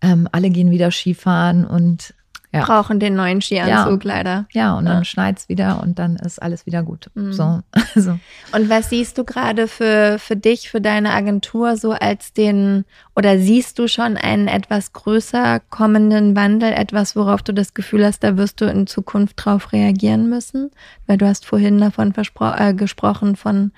[0.01, 2.13] ähm, alle gehen wieder Skifahren und
[2.53, 4.45] ja, Brauchen den neuen Skianzug leider.
[4.53, 5.03] ja und dann Ja.
[5.03, 7.09] schneit's wieder und dann ist alles wieder gut.
[7.13, 7.33] Mhm.
[7.33, 7.61] So,
[7.95, 8.19] also
[8.53, 13.37] Und was siehst du gerade für, für dich, für deine Agentur so als den, oder
[13.37, 18.37] siehst du schon einen etwas größer kommenden Wandel, etwas, worauf du das Gefühl hast, da
[18.37, 20.71] wirst du in Zukunft drauf reagieren müssen?
[21.05, 23.71] Weil du hast vorhin davon äh, gesprochen, von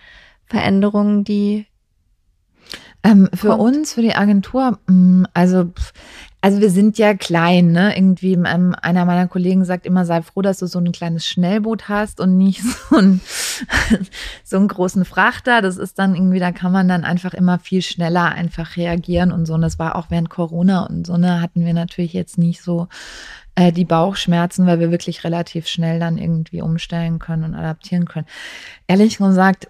[0.45, 1.65] Veränderungen, die,
[3.03, 3.62] Ähm, für kommt?
[3.62, 5.71] uns, für die Agentur, mh, also,
[6.41, 7.95] also wir sind ja klein, ne?
[7.97, 11.89] Irgendwie, ähm, einer meiner Kollegen sagt immer, sei froh, dass du so ein kleines Schnellboot
[11.89, 13.19] hast und nicht so, ein,
[14.45, 15.62] so einen großen Frachter.
[15.62, 19.45] Das ist dann irgendwie, da kann man dann einfach immer viel schneller einfach reagieren und
[19.45, 19.54] so.
[19.56, 22.88] Und das war auch während Corona und so, ne, hatten wir natürlich jetzt nicht so
[23.56, 28.28] äh, die Bauchschmerzen, weil wir wirklich relativ schnell dann irgendwie umstellen können und adaptieren können.
[28.88, 29.69] Ehrlich gesagt,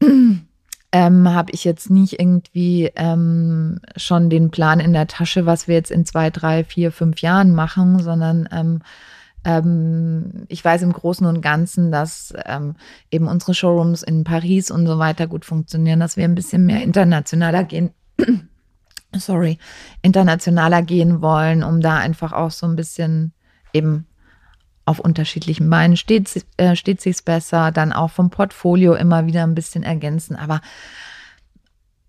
[0.94, 5.74] ähm, habe ich jetzt nicht irgendwie ähm, schon den Plan in der Tasche, was wir
[5.74, 8.80] jetzt in zwei, drei, vier, fünf Jahren machen, sondern ähm,
[9.44, 12.76] ähm, ich weiß im Großen und Ganzen, dass ähm,
[13.10, 16.84] eben unsere Showrooms in Paris und so weiter gut funktionieren, dass wir ein bisschen mehr
[16.84, 17.90] internationaler gehen.
[19.16, 19.58] Sorry,
[20.00, 23.32] internationaler gehen wollen, um da einfach auch so ein bisschen
[23.72, 24.06] eben
[24.84, 29.54] auf unterschiedlichen Beinen steht, äh, steht sich's besser, dann auch vom Portfolio immer wieder ein
[29.54, 30.36] bisschen ergänzen.
[30.36, 30.60] Aber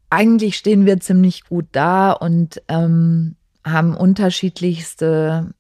[0.09, 5.53] eigentlich stehen wir ziemlich gut da und ähm, haben unterschiedlichste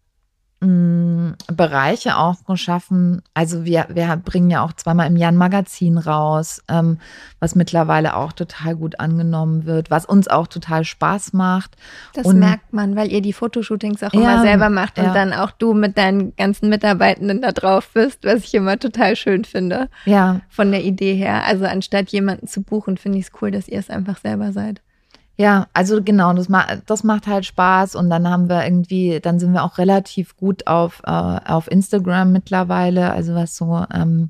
[0.65, 3.21] mh, Bereiche auch geschaffen.
[3.33, 6.99] Also wir, wir bringen ja auch zweimal im Jahr ein Magazin raus, ähm,
[7.39, 11.75] was mittlerweile auch total gut angenommen wird, was uns auch total Spaß macht.
[12.13, 15.13] das Und- merkt man, weil ihr die Fotoshootings auch Ja, immer selber macht und ja.
[15.13, 19.45] dann auch du mit deinen ganzen Mitarbeitenden da drauf bist, was ich immer total schön
[19.45, 21.43] finde, Ja, von der Idee her.
[21.45, 24.81] Also anstatt jemanden zu buchen, finde ich es cool, dass ihr es einfach selber seid.
[25.37, 29.37] Ja, also genau, das, ma das macht halt Spaß und dann haben wir irgendwie, dann
[29.37, 34.29] sind wir auch relativ gut auf, äh, auf Instagram mittlerweile, also was so, ähm,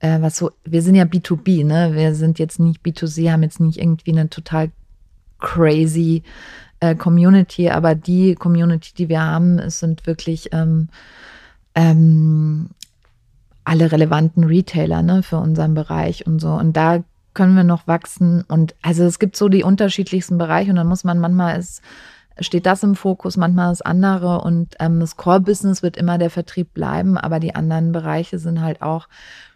[0.00, 1.94] äh, was so, wir sind ja B2B, ne?
[1.94, 4.70] Wir sind jetzt nicht B2C, haben jetzt nicht irgendwie eine total
[5.38, 6.24] crazy
[6.80, 10.88] äh, Community, aber die Community, die wir haben, sind wirklich ähm,
[11.76, 12.70] ähm,
[13.64, 16.48] alle relevanten Retailer ne, für unseren Bereich und so.
[16.48, 17.04] Und da
[17.36, 18.42] können wir noch wachsen.
[18.48, 21.82] Und also es gibt so die unterschiedlichsten Bereiche und dann muss man manchmal ist,
[22.40, 24.40] steht das im Fokus, manchmal das andere.
[24.40, 28.82] Und ähm, das Core-Business wird immer der Vertrieb bleiben, aber die anderen Bereiche sind halt
[28.82, 29.08] auch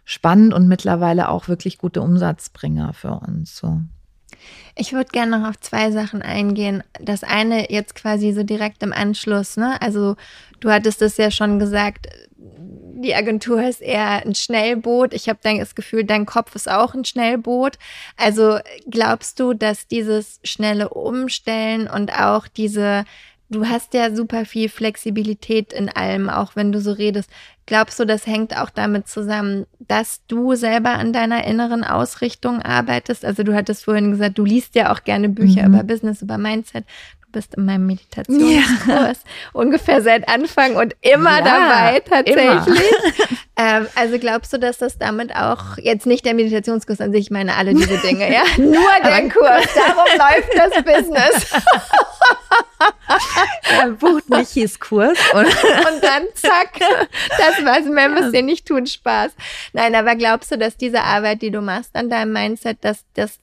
[0.05, 3.57] spannend und mittlerweile auch wirklich gute Umsatzbringer für uns.
[3.57, 3.81] So.
[4.75, 6.83] Ich würde gerne noch auf zwei Sachen eingehen.
[6.99, 9.81] Das eine jetzt quasi so direkt im Anschluss, ne?
[9.81, 10.15] Also
[10.59, 12.07] du hattest es ja schon gesagt,
[13.01, 15.13] die Agentur ist eher ein Schnellboot.
[15.13, 17.77] Ich habe das Gefühl, dein Kopf ist auch ein Schnellboot.
[18.15, 23.05] Also glaubst du, dass dieses schnelle Umstellen und auch diese,
[23.51, 27.29] du hast ja super viel Flexibilität in allem, auch wenn du so redest.
[27.67, 33.23] Glaubst du, das hängt auch damit zusammen, dass du selber an deiner inneren Ausrichtung arbeitest?
[33.23, 35.75] Also du hattest vorhin gesagt, du liest ja auch gerne Bücher Mhm.
[35.75, 36.85] über Business, über Mindset.
[37.31, 39.19] Bist in meinem Meditationskurs
[39.53, 42.35] ungefähr seit Anfang und immer Ja, dabei tatsächlich.
[42.43, 42.65] immer.
[43.57, 47.31] Ähm, also glaubst du, dass das damit auch, jetzt nicht der Meditationskurs an sich, ich
[47.31, 48.41] meine alle diese Dinge, ja?
[48.57, 48.73] Nur
[49.03, 51.51] der Aber- Kurs, darum läuft das Business.
[53.69, 56.71] Er bucht Michis Kurs und Und dann zack,
[57.37, 59.31] das, was mehr müsst ihr nicht tun, Spaß.
[59.73, 63.37] Nein, aber glaubst du, dass diese Arbeit, die du machst an deinem Mindset, dass das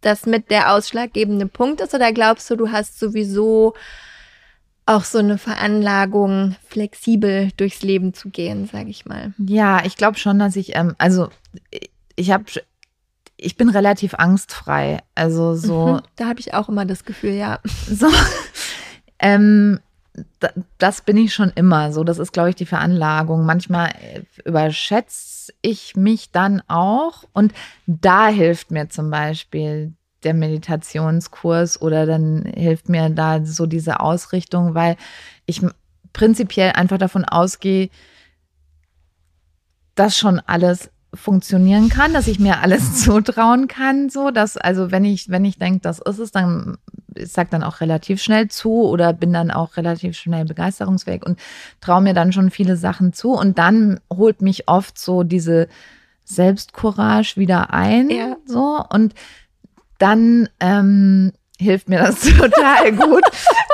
[0.00, 1.94] das mit der ausschlaggebende Punkt ist?
[1.94, 3.74] Oder glaubst du, du hast sowieso
[4.86, 9.32] auch so eine Veranlagung, flexibel durchs Leben zu gehen, sag ich mal?
[9.38, 11.28] Ja, ich glaube schon, dass ich, ähm, also
[12.16, 12.44] ich habe,
[13.36, 14.98] ich bin relativ angstfrei.
[15.14, 17.60] Also so, Mhm, Da habe ich auch immer das Gefühl, ja.
[17.88, 18.08] so,
[19.20, 19.80] ähm,
[20.40, 21.92] da, das bin ich schon immer.
[21.92, 23.46] So, das ist, glaube ich, die Veranlagung.
[23.46, 24.22] Manchmal äh,
[25.62, 27.52] ich mich dann auch und
[27.86, 29.92] da hilft mir zum Beispiel
[30.22, 34.96] der Meditationskurs oder dann hilft mir da so diese Ausrichtung, weil
[35.46, 35.62] ich
[36.12, 37.88] prinzipiell einfach davon ausgehe,
[39.94, 45.04] dass schon alles funktionieren kann, dass ich mir alles zutrauen kann, so dass also wenn
[45.04, 46.78] ich wenn ich denke, das ist es, dann
[47.14, 51.38] ich sag dann auch relativ schnell zu oder bin dann auch relativ schnell begeisterungsfähig und
[51.80, 55.68] traue mir dann schon viele Sachen zu und dann holt mich oft so diese
[56.24, 58.36] Selbstcourage wieder ein, ja.
[58.46, 59.14] so und
[59.98, 63.24] dann ähm, hilft mir das total gut,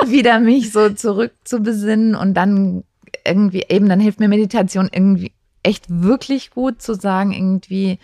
[0.07, 2.83] wieder mich so zurück zu besinnen und dann
[3.25, 5.31] irgendwie eben, dann hilft mir Meditation irgendwie
[5.63, 7.99] echt wirklich gut zu sagen, irgendwie,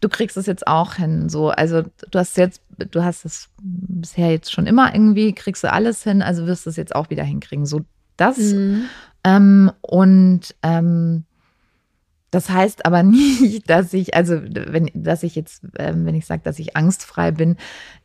[0.00, 1.28] du kriegst es jetzt auch hin.
[1.28, 5.72] So, also du hast jetzt, du hast es bisher jetzt schon immer irgendwie, kriegst du
[5.72, 7.66] alles hin, also wirst du es jetzt auch wieder hinkriegen.
[7.66, 7.82] So
[8.16, 8.38] das.
[8.38, 8.84] Mhm.
[9.24, 11.24] Ähm, und ähm,
[12.30, 16.42] das heißt aber nicht, dass ich, also wenn, dass ich jetzt, äh, wenn ich sage,
[16.44, 17.56] dass ich angstfrei bin,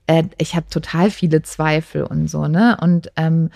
[0.07, 2.77] äh, ich habe total viele Zweifel und so, ne?
[2.81, 3.49] Und ähm,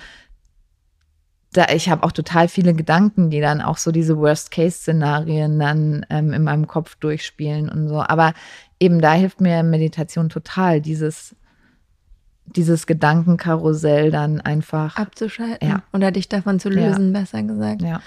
[1.57, 6.33] da, ich habe auch total viele Gedanken, die dann auch so diese Worst-Case-Szenarien dann ähm,
[6.33, 8.01] in meinem Kopf durchspielen und so.
[8.01, 8.33] Aber
[8.79, 11.35] eben da hilft mir Meditation total, dieses,
[12.45, 15.83] dieses Gedankenkarussell dann einfach abzuschalten ja.
[15.93, 17.19] oder dich davon zu lösen, ja.
[17.19, 17.81] besser gesagt.
[17.81, 18.01] Ja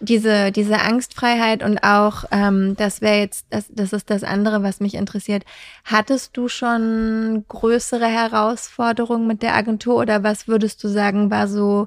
[0.00, 4.80] diese, diese Angstfreiheit und auch, ähm, das wäre jetzt, das, das ist das andere, was
[4.80, 5.44] mich interessiert.
[5.84, 11.86] Hattest du schon größere Herausforderungen mit der Agentur oder was würdest du sagen, war so,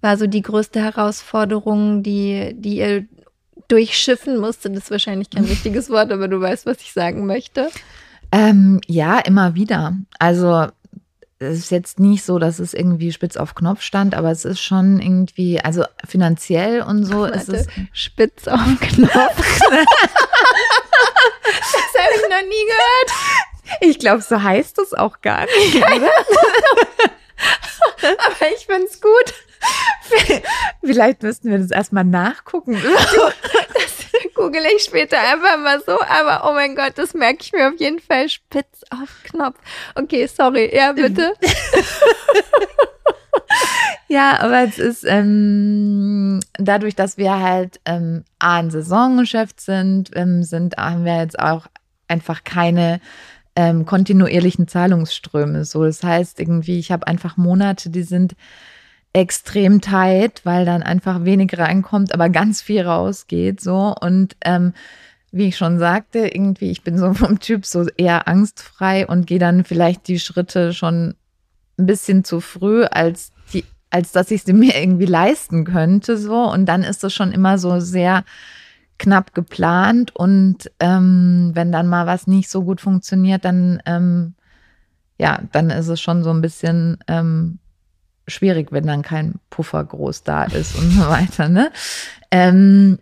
[0.00, 3.06] war so die größte Herausforderung, die, die ihr
[3.68, 4.76] durchschiffen musstet?
[4.76, 7.68] Das ist wahrscheinlich kein richtiges Wort, aber du weißt, was ich sagen möchte.
[8.30, 9.94] Ähm, ja, immer wieder.
[10.18, 10.66] Also
[11.40, 14.60] es ist jetzt nicht so, dass es irgendwie spitz auf Knopf stand, aber es ist
[14.60, 17.66] schon irgendwie, also finanziell und so Warte, ist es.
[17.92, 19.10] Spitz auf Knopf.
[19.10, 19.70] das
[21.94, 23.12] habe ich noch nie gehört.
[23.80, 25.84] Ich glaube, so heißt es auch gar nicht.
[28.02, 29.34] aber ich finde es gut.
[30.84, 32.80] Vielleicht müssten wir das erstmal nachgucken.
[34.20, 37.68] Das google ich später einfach mal so, aber oh mein Gott, das merke ich mir
[37.68, 39.56] auf jeden Fall spitz auf Knopf.
[39.94, 41.34] Okay, sorry, ja, bitte.
[44.08, 50.42] ja, aber es ist ähm, dadurch, dass wir halt ähm, A, ein Saisongeschäft sind, ähm,
[50.42, 51.66] sind, haben wir jetzt auch
[52.06, 53.00] einfach keine
[53.58, 55.64] ähm, kontinuierlichen Zahlungsströme.
[55.64, 58.36] So, das heißt irgendwie, ich habe einfach Monate, die sind
[59.12, 64.74] extrem tight, weil dann einfach wenig reinkommt, aber ganz viel rausgeht so und ähm,
[65.32, 69.40] wie ich schon sagte, irgendwie, ich bin so vom Typ so eher angstfrei und gehe
[69.40, 71.16] dann vielleicht die Schritte schon
[71.80, 76.48] ein bisschen zu früh, als die, als dass ich sie mir irgendwie leisten könnte, so.
[76.48, 78.24] Und dann ist es schon immer so sehr
[78.98, 80.14] knapp geplant.
[80.14, 84.34] Und ähm, wenn dann mal was nicht so gut funktioniert, dann ähm,
[85.18, 87.58] ja, dann ist es schon so ein bisschen ähm,
[88.26, 91.48] schwierig, wenn dann kein Puffer groß da ist und so weiter.
[91.48, 91.72] Ne?
[92.30, 92.98] Ähm,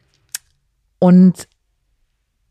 [0.99, 1.47] und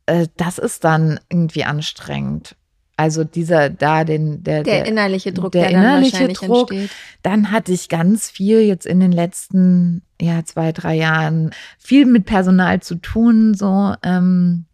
[0.06, 2.56] äh, das ist dann irgendwie anstrengend.
[2.98, 6.72] Also dieser da den der der, der innerliche Druck, der, der innerliche Druck.
[6.72, 6.98] Entsteht.
[7.24, 12.26] Dann hatte ich ganz viel jetzt in den letzten ja zwei drei Jahren viel mit
[12.26, 13.94] Personal zu tun so.
[14.04, 14.66] Ähm,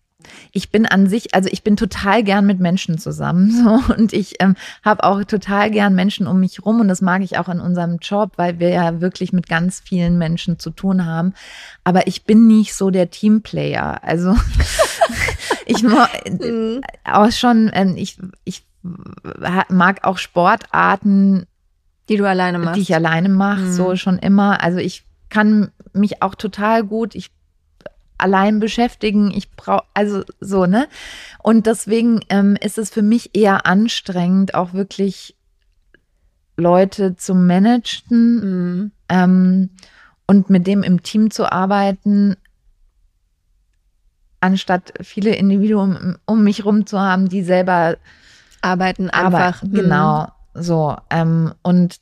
[0.51, 3.51] ich bin an sich, also ich bin total gern mit Menschen zusammen
[3.87, 7.21] so und ich ähm, habe auch total gern Menschen um mich rum und das mag
[7.21, 11.05] ich auch in unserem Job, weil wir ja wirklich mit ganz vielen Menschen zu tun
[11.05, 11.33] haben.
[11.83, 14.03] Aber ich bin nicht so der Teamplayer.
[14.03, 14.35] Also
[15.65, 16.81] ich mhm.
[17.03, 18.63] auch schon, ähm, ich, ich
[19.69, 21.45] mag auch Sportarten,
[22.09, 23.73] die du alleine machst, die ich alleine mache, mhm.
[23.73, 24.63] so schon immer.
[24.63, 27.31] Also ich kann mich auch total gut, ich
[28.21, 29.31] allein beschäftigen.
[29.31, 30.87] Ich brauche, also so, ne?
[31.41, 35.35] Und deswegen ähm, ist es für mich eher anstrengend, auch wirklich
[36.57, 38.91] Leute zu managen mhm.
[39.09, 39.69] ähm,
[40.27, 42.37] und mit dem im Team zu arbeiten,
[44.39, 47.97] anstatt viele Individuen um mich rum zu haben, die selber
[48.61, 49.63] arbeiten einfach.
[49.63, 50.61] Arbeiten, genau, mhm.
[50.61, 50.95] so.
[51.09, 51.97] Ähm, und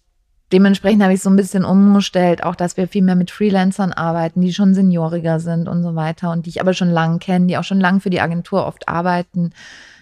[0.51, 4.41] dementsprechend habe ich so ein bisschen umgestellt, auch dass wir viel mehr mit Freelancern arbeiten,
[4.41, 7.57] die schon senioriger sind und so weiter und die ich aber schon lange kenne, die
[7.57, 9.51] auch schon lange für die Agentur oft arbeiten,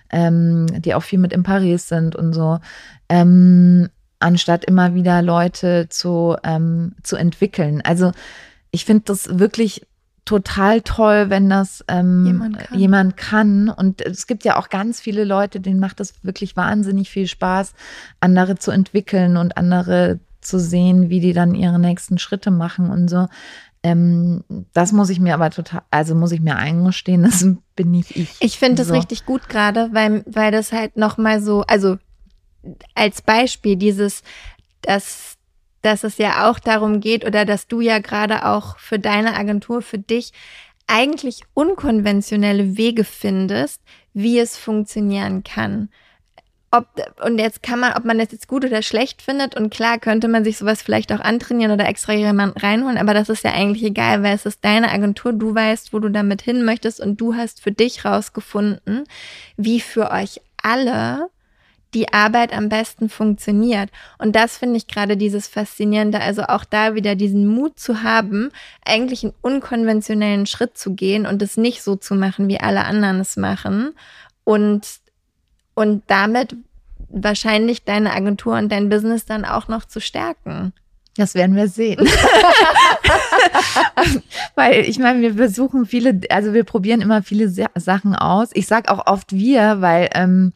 [0.10, 2.60] ähm, die auch viel mit in Paris sind und so.
[3.10, 3.90] Ähm,
[4.20, 7.82] anstatt immer wieder Leute zu, ähm, zu entwickeln.
[7.84, 8.12] Also
[8.72, 9.86] ich finde das wirklich
[10.26, 12.80] total toll, wenn das ähm, jemand, kann.
[12.80, 13.70] jemand, kann.
[13.70, 17.74] Und es gibt ja auch ganz viele Leute, denen macht das wirklich wahnsinnig viel Spaß,
[18.20, 23.10] andere zu entwickeln und andere zu sehen, wie die dann ihre nächsten Schritte machen und
[23.10, 23.28] so.
[23.84, 24.44] Ähm,
[24.74, 27.46] das muss ich mir aber total, also muss ich mir eingestehen, das
[27.76, 28.36] bin nicht ich.
[28.40, 28.94] Ich finde das so.
[28.94, 31.98] richtig gut gerade, weil, weil das halt nochmal so, also
[32.96, 34.24] als Beispiel dieses,
[34.82, 35.38] dass,
[35.82, 39.82] dass es ja auch darum geht oder dass du ja gerade auch für deine Agentur,
[39.82, 40.34] für dich
[40.88, 43.82] eigentlich unkonventionelle Wege findest,
[44.14, 45.90] wie es funktionieren kann
[46.72, 46.88] ob,
[47.24, 50.28] und jetzt kann man, ob man das jetzt gut oder schlecht findet, und klar könnte
[50.28, 53.84] man sich sowas vielleicht auch antrainieren oder extra jemanden reinholen, aber das ist ja eigentlich
[53.84, 57.36] egal, weil es ist deine Agentur, du weißt, wo du damit hin möchtest und du
[57.36, 59.06] hast für dich rausgefunden,
[59.56, 61.30] wie für euch alle
[61.94, 63.90] die Arbeit am besten funktioniert.
[64.18, 68.52] Und das finde ich gerade dieses Faszinierende, also auch da wieder diesen Mut zu haben,
[68.86, 73.22] eigentlich einen unkonventionellen Schritt zu gehen und es nicht so zu machen, wie alle anderen
[73.22, 73.94] es machen.
[74.44, 74.86] Und
[75.78, 76.56] und damit
[77.10, 80.74] wahrscheinlich deine Agentur und dein Business dann auch noch zu stärken.
[81.18, 82.00] Das werden wir sehen.
[84.56, 88.50] Weil ich meine, wir versuchen viele, also wir probieren immer viele Sachen aus.
[88.54, 90.54] Ich sage auch oft wir, weil ähm,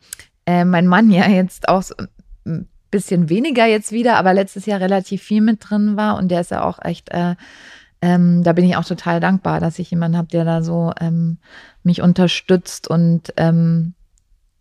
[0.47, 1.93] äh, mein Mann ja jetzt auch so
[2.45, 6.41] ein bisschen weniger jetzt wieder, aber letztes Jahr relativ viel mit drin war und der
[6.41, 7.35] ist ja auch echt, äh,
[8.01, 11.37] ähm, da bin ich auch total dankbar, dass ich jemanden habe, der da so ähm,
[11.83, 13.93] mich unterstützt und ähm,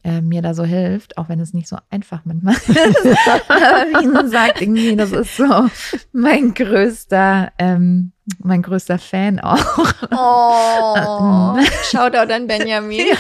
[0.03, 3.19] äh, mir da so hilft, auch wenn es nicht so einfach manchmal ist.
[3.49, 5.69] Aber wie man sagt, irgendwie, das ist so
[6.13, 9.95] mein größter, ähm, mein größter Fan auch.
[10.11, 11.59] Oh,
[11.91, 13.07] Shoutout an Benjamin.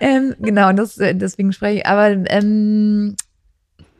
[0.00, 1.86] ähm, genau, das, äh, deswegen spreche ich.
[1.86, 3.16] Aber ähm,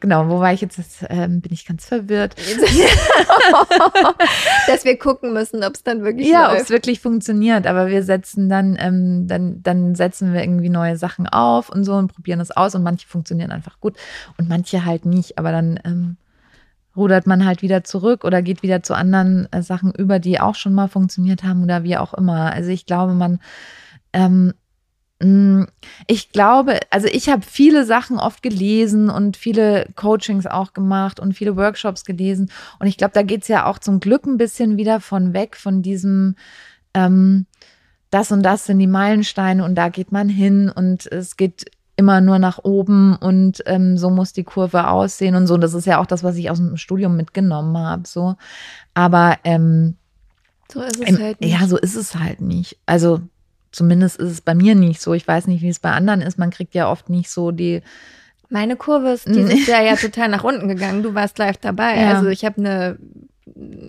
[0.01, 0.79] Genau, wo war ich jetzt?
[0.79, 2.35] jetzt ähm, bin ich ganz verwirrt.
[4.67, 7.67] Dass wir gucken müssen, ob es dann wirklich Ja, ob es wirklich funktioniert.
[7.67, 11.95] Aber wir setzen dann, ähm, dann, dann setzen wir irgendwie neue Sachen auf und so
[11.95, 12.75] und probieren das aus.
[12.75, 13.97] Und manche funktionieren einfach gut
[14.39, 15.39] und manche halt nicht.
[15.39, 16.17] Aber dann ähm,
[16.97, 20.55] rudert man halt wieder zurück oder geht wieder zu anderen äh, Sachen über, die auch
[20.55, 22.53] schon mal funktioniert haben oder wie auch immer.
[22.53, 23.41] Also ich glaube, man
[24.13, 24.55] ähm,
[26.07, 31.35] ich glaube, also ich habe viele Sachen oft gelesen und viele Coachings auch gemacht und
[31.35, 32.51] viele Workshops gelesen.
[32.79, 35.83] Und ich glaube, da geht's ja auch zum Glück ein bisschen wieder von weg, von
[35.83, 36.37] diesem,
[36.95, 37.45] ähm,
[38.11, 42.23] das und das sind die Meilensteine und da geht man hin und es geht immer
[42.23, 45.55] nur nach oben und ähm, so muss die Kurve aussehen und so.
[45.55, 48.09] Und das ist ja auch das, was ich aus dem Studium mitgenommen habe.
[48.09, 48.37] So.
[48.95, 49.97] Aber ähm,
[50.73, 51.61] so ist es halt nicht.
[51.61, 52.79] Ja, so ist es halt nicht.
[52.87, 53.21] Also
[53.73, 55.15] Zumindest ist es bei mir nicht so.
[55.15, 56.39] Ich weiß nicht, wie es bei anderen ist.
[56.39, 57.83] Man kriegt ja oft nicht so die.
[58.49, 61.05] Meine Kurve ist dieses Jahr ja total nach unten gegangen.
[61.05, 62.01] Du warst live dabei.
[62.01, 62.15] Ja.
[62.15, 62.99] Also ich habe eine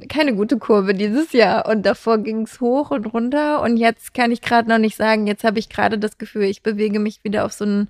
[0.10, 4.32] keine gute Kurve dieses Jahr und davor ging es hoch und runter und jetzt kann
[4.32, 7.46] ich gerade noch nicht sagen, jetzt habe ich gerade das Gefühl, ich bewege mich wieder
[7.46, 7.90] auf so einen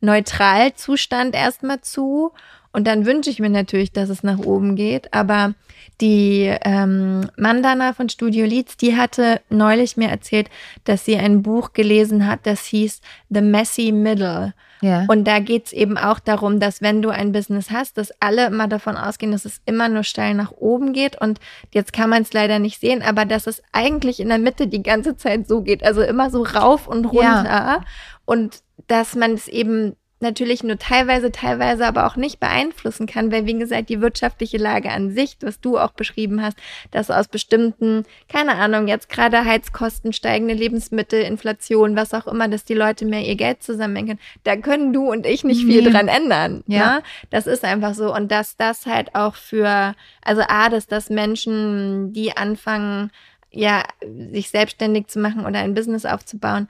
[0.00, 2.32] Neutralzustand erstmal zu
[2.72, 5.12] und dann wünsche ich mir natürlich, dass es nach oben geht.
[5.14, 5.54] Aber
[6.00, 10.48] die ähm, Mandana von Studio Leads, die hatte neulich mir erzählt,
[10.84, 13.00] dass sie ein Buch gelesen hat, das hieß
[13.30, 14.54] The Messy Middle.
[14.80, 15.06] Ja.
[15.08, 18.68] Und da geht's eben auch darum, dass wenn du ein Business hast, dass alle immer
[18.68, 21.20] davon ausgehen, dass es immer nur steil nach oben geht.
[21.20, 21.40] Und
[21.72, 24.82] jetzt kann man es leider nicht sehen, aber dass es eigentlich in der Mitte die
[24.82, 25.82] ganze Zeit so geht.
[25.84, 27.44] Also immer so rauf und runter.
[27.44, 27.80] Ja.
[28.24, 33.46] Und dass man es eben natürlich nur teilweise, teilweise aber auch nicht beeinflussen kann, weil
[33.46, 36.56] wie gesagt, die wirtschaftliche Lage an sich, was du auch beschrieben hast,
[36.90, 42.64] dass aus bestimmten, keine Ahnung, jetzt gerade Heizkosten, steigende Lebensmittel, Inflation, was auch immer, dass
[42.64, 45.92] die Leute mehr ihr Geld zusammenhängen, da können du und ich nicht viel mhm.
[45.92, 46.64] dran ändern.
[46.66, 46.96] Ja.
[46.96, 47.02] Ne?
[47.30, 48.14] Das ist einfach so.
[48.14, 53.10] Und dass das halt auch für, also A, dass das Menschen, die anfangen,
[53.50, 53.84] ja,
[54.32, 56.68] sich selbstständig zu machen oder ein Business aufzubauen,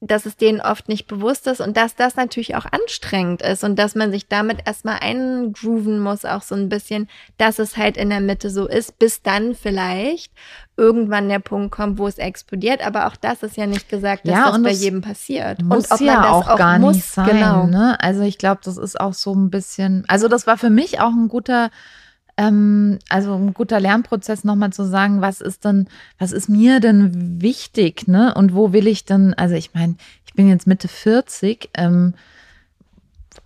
[0.00, 3.78] dass es denen oft nicht bewusst ist und dass das natürlich auch anstrengend ist und
[3.78, 8.10] dass man sich damit erstmal eingrooven muss, auch so ein bisschen, dass es halt in
[8.10, 10.32] der Mitte so ist, bis dann vielleicht
[10.76, 12.86] irgendwann der Punkt kommt, wo es explodiert.
[12.86, 15.62] Aber auch das ist ja nicht gesagt, dass ja, das bei jedem passiert.
[15.62, 17.28] Muss und ob ja man das auch, auch gar muss, nicht sein.
[17.28, 17.66] Genau.
[17.66, 17.96] Ne?
[17.98, 21.12] Also ich glaube, das ist auch so ein bisschen, also das war für mich auch
[21.12, 21.70] ein guter
[22.36, 27.40] ähm, also ein guter Lernprozess nochmal zu sagen, was ist denn, was ist mir denn
[27.40, 28.34] wichtig, ne?
[28.34, 32.14] Und wo will ich denn, also ich meine, ich bin jetzt Mitte 40, ähm,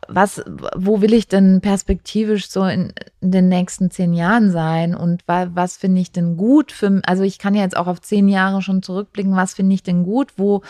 [0.09, 0.43] was,
[0.75, 4.95] wo will ich denn perspektivisch so in, in den nächsten zehn Jahren sein?
[4.95, 8.01] Und wa, was finde ich denn gut für, also ich kann ja jetzt auch auf
[8.01, 10.63] zehn Jahre schon zurückblicken, was finde ich denn gut, wo,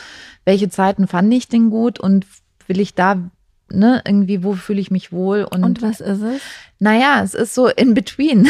[0.45, 1.99] welche Zeiten fand ich denn gut?
[1.99, 2.27] Und
[2.67, 3.31] will ich da
[3.73, 5.65] ne, irgendwie, wo fühle ich mich wohl und.
[5.65, 6.43] Und was ist es?
[6.79, 8.49] Naja, es ist so in between.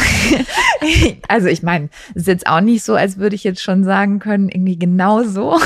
[1.29, 4.19] also ich meine, es ist jetzt auch nicht so, als würde ich jetzt schon sagen
[4.19, 5.59] können, irgendwie genau so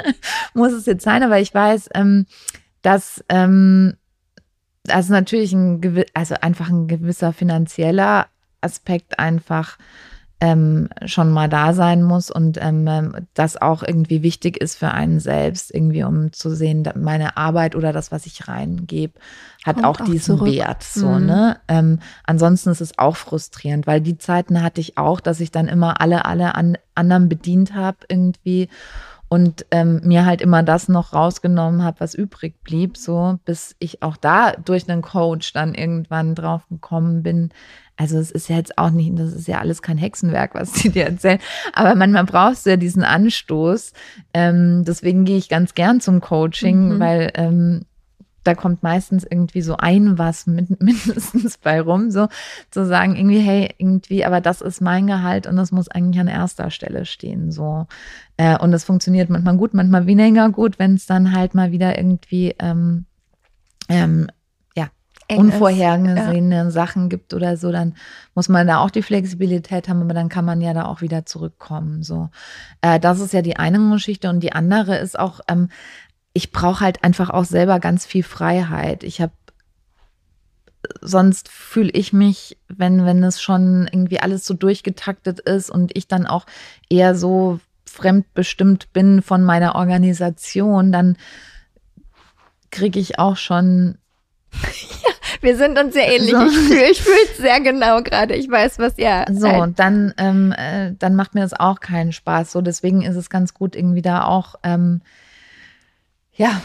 [0.54, 2.26] muss es jetzt sein, aber ich weiß, ähm,
[2.82, 3.94] dass ähm,
[4.88, 8.26] also natürlich ein also einfach ein gewisser finanzieller
[8.60, 9.78] Aspekt einfach
[10.40, 14.90] ähm, schon mal da sein muss und ähm, ähm, das auch irgendwie wichtig ist für
[14.90, 19.12] einen selbst, irgendwie um zu sehen, meine Arbeit oder das, was ich reingebe,
[19.64, 20.50] hat Kommt auch diesen zurück.
[20.50, 20.82] Wert.
[20.82, 21.26] So, mhm.
[21.26, 21.56] ne?
[21.68, 25.68] Ähm, ansonsten ist es auch frustrierend, weil die Zeiten hatte ich auch, dass ich dann
[25.68, 28.70] immer alle, alle an, anderen bedient habe irgendwie
[29.28, 34.02] und ähm, mir halt immer das noch rausgenommen habe, was übrig blieb, so bis ich
[34.02, 37.50] auch da durch einen Coach dann irgendwann drauf gekommen bin,
[38.00, 40.88] also es ist ja jetzt auch nicht, das ist ja alles kein Hexenwerk, was sie
[40.88, 41.38] dir erzählen.
[41.74, 43.92] Aber manchmal brauchst du ja diesen Anstoß.
[44.32, 46.98] Ähm, deswegen gehe ich ganz gern zum Coaching, mhm.
[46.98, 47.82] weil ähm,
[48.42, 52.28] da kommt meistens irgendwie so ein was mit, mindestens bei rum, so
[52.70, 56.28] zu sagen, irgendwie, hey, irgendwie, aber das ist mein Gehalt und das muss eigentlich an
[56.28, 57.52] erster Stelle stehen.
[57.52, 57.86] So.
[58.38, 61.98] Äh, und das funktioniert manchmal gut, manchmal weniger gut, wenn es dann halt mal wieder
[61.98, 63.04] irgendwie ähm,
[63.90, 64.28] ähm,
[65.36, 66.70] unvorhergesehene ja.
[66.70, 67.94] Sachen gibt oder so, dann
[68.34, 71.26] muss man da auch die Flexibilität haben, aber dann kann man ja da auch wieder
[71.26, 72.02] zurückkommen.
[72.02, 72.30] So,
[72.80, 75.68] äh, das ist ja die eine Geschichte und die andere ist auch, ähm,
[76.32, 79.04] ich brauche halt einfach auch selber ganz viel Freiheit.
[79.04, 79.32] Ich habe
[81.00, 86.08] sonst fühle ich mich, wenn wenn es schon irgendwie alles so durchgetaktet ist und ich
[86.08, 86.46] dann auch
[86.88, 91.16] eher so fremdbestimmt bin von meiner Organisation, dann
[92.70, 93.98] kriege ich auch schon
[94.52, 96.30] ja, wir sind uns sehr ähnlich.
[96.30, 96.42] So.
[96.90, 98.34] Ich fühle ich es sehr genau gerade.
[98.34, 99.24] Ich weiß, was ja.
[99.32, 99.78] So, halt.
[99.78, 102.52] dann, ähm, äh, dann macht mir das auch keinen Spaß.
[102.52, 105.00] So, deswegen ist es ganz gut, irgendwie da auch ähm,
[106.40, 106.60] ja.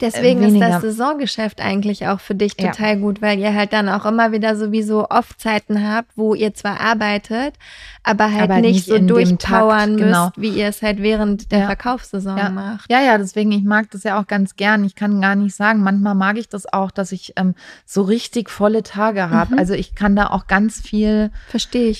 [0.00, 2.94] Deswegen ist das Saisongeschäft eigentlich auch für dich total ja.
[2.96, 7.54] gut, weil ihr halt dann auch immer wieder sowieso Off-Zeiten habt, wo ihr zwar arbeitet,
[8.02, 10.32] aber halt aber nicht, nicht so durchpowern müsst, genau.
[10.36, 11.66] wie ihr es halt während der ja.
[11.66, 12.50] Verkaufssaison ja.
[12.50, 12.90] macht.
[12.90, 14.84] Ja, ja, deswegen, ich mag das ja auch ganz gern.
[14.84, 17.54] Ich kann gar nicht sagen, manchmal mag ich das auch, dass ich ähm,
[17.86, 19.54] so richtig volle Tage habe.
[19.54, 19.58] Mhm.
[19.58, 21.30] Also ich kann da auch ganz viel.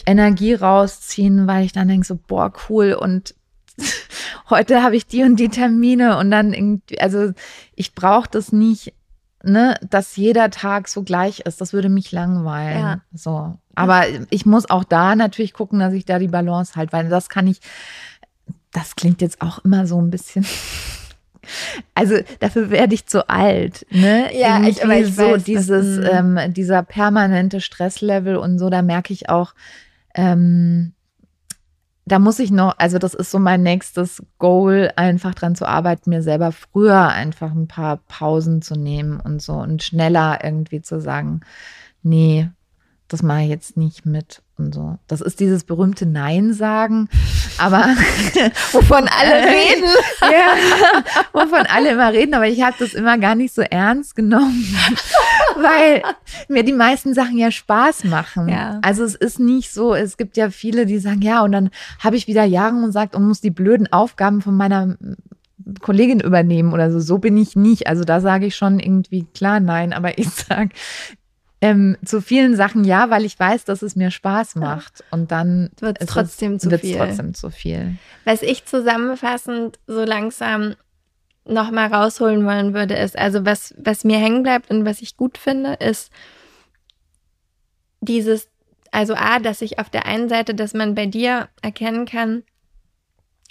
[0.07, 3.35] Energie rausziehen, weil ich dann denke so, boah, cool und
[4.51, 7.33] heute habe ich die und die Termine und dann irgendwie, also
[7.75, 8.95] ich brauche das nicht,
[9.43, 11.61] ne, dass jeder Tag so gleich ist.
[11.61, 12.81] Das würde mich langweilen.
[12.81, 13.01] Ja.
[13.12, 13.59] So.
[13.75, 17.29] Aber ich muss auch da natürlich gucken, dass ich da die Balance halte, weil das
[17.29, 17.61] kann ich,
[18.73, 20.47] das klingt jetzt auch immer so ein bisschen.
[21.95, 24.29] Also dafür werde ich zu alt, ne?
[24.39, 26.05] Ja, ich, aber ich so weiß, dieses, mm.
[26.12, 29.55] ähm, dieser permanente Stresslevel und so, da merke ich auch,
[30.14, 30.93] ähm,
[32.11, 36.11] da muss ich noch, also das ist so mein nächstes Goal, einfach dran zu arbeiten,
[36.11, 41.00] mir selber früher einfach ein paar Pausen zu nehmen und so und schneller irgendwie zu
[41.00, 41.42] sagen,
[42.02, 42.50] nee,
[43.11, 44.98] das mache ich jetzt nicht mit und so.
[45.08, 47.08] Das ist dieses berühmte Nein sagen,
[47.58, 47.78] aber
[48.72, 49.88] wovon alle reden.
[50.22, 54.64] ja, wovon alle immer reden, aber ich habe das immer gar nicht so ernst genommen,
[55.56, 56.02] weil
[56.48, 58.48] mir die meisten Sachen ja Spaß machen.
[58.48, 58.78] Ja.
[58.82, 62.14] Also es ist nicht so, es gibt ja viele, die sagen, ja, und dann habe
[62.14, 64.96] ich wieder Jahre und sagt und muss die blöden Aufgaben von meiner
[65.80, 67.00] Kollegin übernehmen oder so.
[67.00, 67.86] So bin ich nicht.
[67.88, 70.70] Also da sage ich schon irgendwie klar nein, aber ich sage,
[71.61, 75.04] ähm, zu vielen Sachen ja, weil ich weiß, dass es mir Spaß macht.
[75.11, 76.96] Und dann wird es trotzdem zu viel.
[76.96, 77.96] trotzdem zu viel.
[78.24, 80.74] Was ich zusammenfassend so langsam
[81.44, 85.16] noch mal rausholen wollen würde, ist, also was, was mir hängen bleibt und was ich
[85.16, 86.11] gut finde, ist
[88.00, 88.48] dieses,
[88.90, 92.42] also A, dass ich auf der einen Seite, dass man bei dir erkennen kann,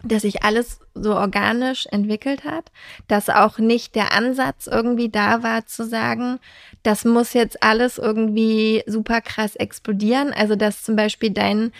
[0.03, 2.71] dass sich alles so organisch entwickelt hat,
[3.07, 6.39] dass auch nicht der Ansatz irgendwie da war zu sagen,
[6.83, 10.33] das muss jetzt alles irgendwie super krass explodieren.
[10.33, 11.71] Also dass zum Beispiel dein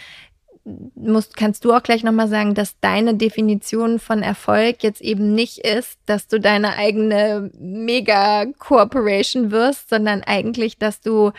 [0.95, 5.59] musst, kannst du auch gleich nochmal sagen, dass deine Definition von Erfolg jetzt eben nicht
[5.59, 11.32] ist, dass du deine eigene Mega-Corporation wirst, sondern eigentlich, dass du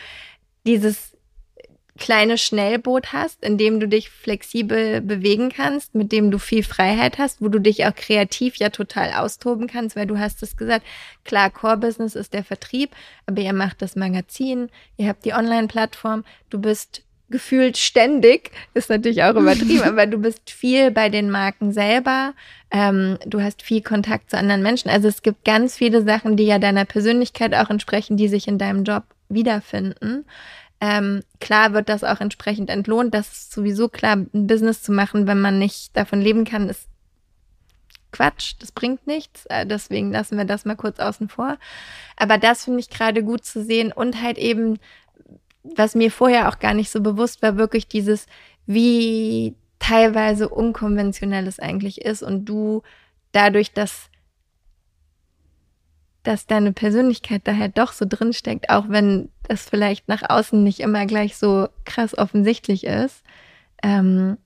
[0.65, 1.10] dieses
[2.01, 7.19] kleine Schnellboot hast, in dem du dich flexibel bewegen kannst, mit dem du viel Freiheit
[7.19, 10.83] hast, wo du dich auch kreativ ja total austoben kannst, weil du hast es gesagt,
[11.23, 12.89] klar, Core-Business ist der Vertrieb,
[13.27, 19.23] aber ihr macht das Magazin, ihr habt die Online-Plattform, du bist gefühlt ständig, ist natürlich
[19.23, 22.33] auch übertrieben, aber du bist viel bei den Marken selber,
[22.71, 24.89] ähm, du hast viel Kontakt zu anderen Menschen.
[24.89, 28.57] Also es gibt ganz viele Sachen, die ja deiner Persönlichkeit auch entsprechen, die sich in
[28.57, 30.25] deinem Job wiederfinden.
[30.81, 33.13] Ähm, klar wird das auch entsprechend entlohnt.
[33.13, 36.87] Das ist sowieso klar, ein Business zu machen, wenn man nicht davon leben kann, ist
[38.11, 39.45] Quatsch, das bringt nichts.
[39.45, 41.57] Äh, deswegen lassen wir das mal kurz außen vor.
[42.17, 44.79] Aber das finde ich gerade gut zu sehen und halt eben,
[45.63, 48.25] was mir vorher auch gar nicht so bewusst war, wirklich dieses,
[48.65, 52.81] wie teilweise unkonventionell es eigentlich ist und du
[53.31, 54.10] dadurch, dass
[56.23, 61.05] dass deine Persönlichkeit daher doch so drinsteckt, auch wenn das vielleicht nach außen nicht immer
[61.05, 63.23] gleich so krass offensichtlich ist,
[63.81, 64.37] ähm,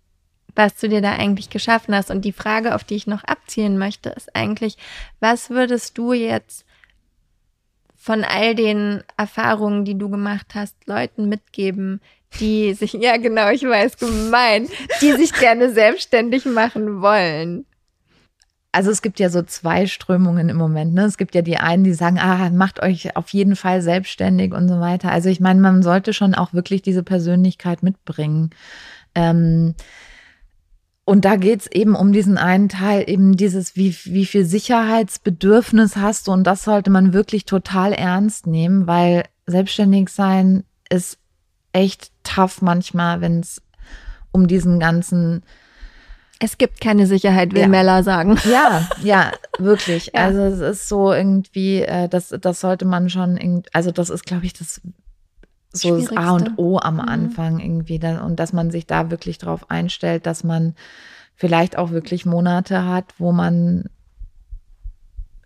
[0.56, 2.10] was du dir da eigentlich geschaffen hast.
[2.10, 4.78] Und die Frage, auf die ich noch abzielen möchte, ist eigentlich,
[5.20, 6.66] was würdest du jetzt
[7.98, 12.02] von all den Erfahrungen, die du gemacht hast, Leuten mitgeben,
[12.40, 14.70] die sich, ja genau, ich weiß, gemein,
[15.02, 17.66] die sich gerne selbstständig machen wollen?
[18.76, 20.94] Also es gibt ja so zwei Strömungen im Moment.
[20.94, 21.06] Ne?
[21.06, 24.68] Es gibt ja die einen, die sagen, ah, macht euch auf jeden Fall selbstständig und
[24.68, 25.14] so weiter.
[25.14, 28.50] Also ich meine, man sollte schon auch wirklich diese Persönlichkeit mitbringen.
[29.16, 29.76] Ähm,
[31.06, 36.28] und da geht's eben um diesen einen Teil, eben dieses, wie, wie viel Sicherheitsbedürfnis hast
[36.28, 36.34] du.
[36.34, 41.18] Und das sollte man wirklich total ernst nehmen, weil selbstständig sein ist
[41.72, 43.62] echt tough manchmal, wenn es
[44.34, 45.44] um diesen ganzen
[46.40, 47.68] es gibt keine Sicherheit, will ja.
[47.68, 48.38] Mella sagen.
[48.50, 50.12] Ja, ja, wirklich.
[50.14, 50.26] Ja.
[50.26, 54.26] Also es ist so irgendwie, äh, das, das sollte man schon, irgendwie, also das ist,
[54.26, 54.82] glaube ich, das
[55.72, 57.02] so das A und O am mhm.
[57.02, 58.00] Anfang irgendwie.
[58.00, 60.76] Da, und dass man sich da wirklich drauf einstellt, dass man
[61.36, 63.86] vielleicht auch wirklich Monate hat, wo man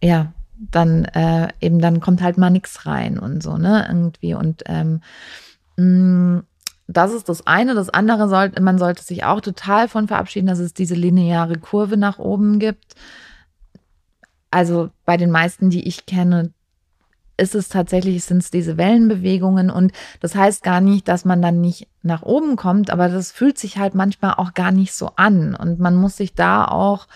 [0.01, 0.33] ja
[0.71, 3.85] dann äh, eben dann kommt halt mal nichts rein und so, ne?
[3.87, 4.33] Irgendwie.
[4.33, 5.01] Und ähm,
[5.77, 6.43] mh, mm,
[6.91, 7.75] das ist das eine.
[7.75, 11.97] Das andere sollte, man sollte sich auch total von verabschieden, dass es diese lineare Kurve
[11.97, 12.95] nach oben gibt.
[14.49, 16.51] Also bei den meisten, die ich kenne,
[17.37, 21.61] ist es tatsächlich, sind es diese Wellenbewegungen und das heißt gar nicht, dass man dann
[21.61, 25.55] nicht nach oben kommt, aber das fühlt sich halt manchmal auch gar nicht so an
[25.55, 27.07] und man muss sich da auch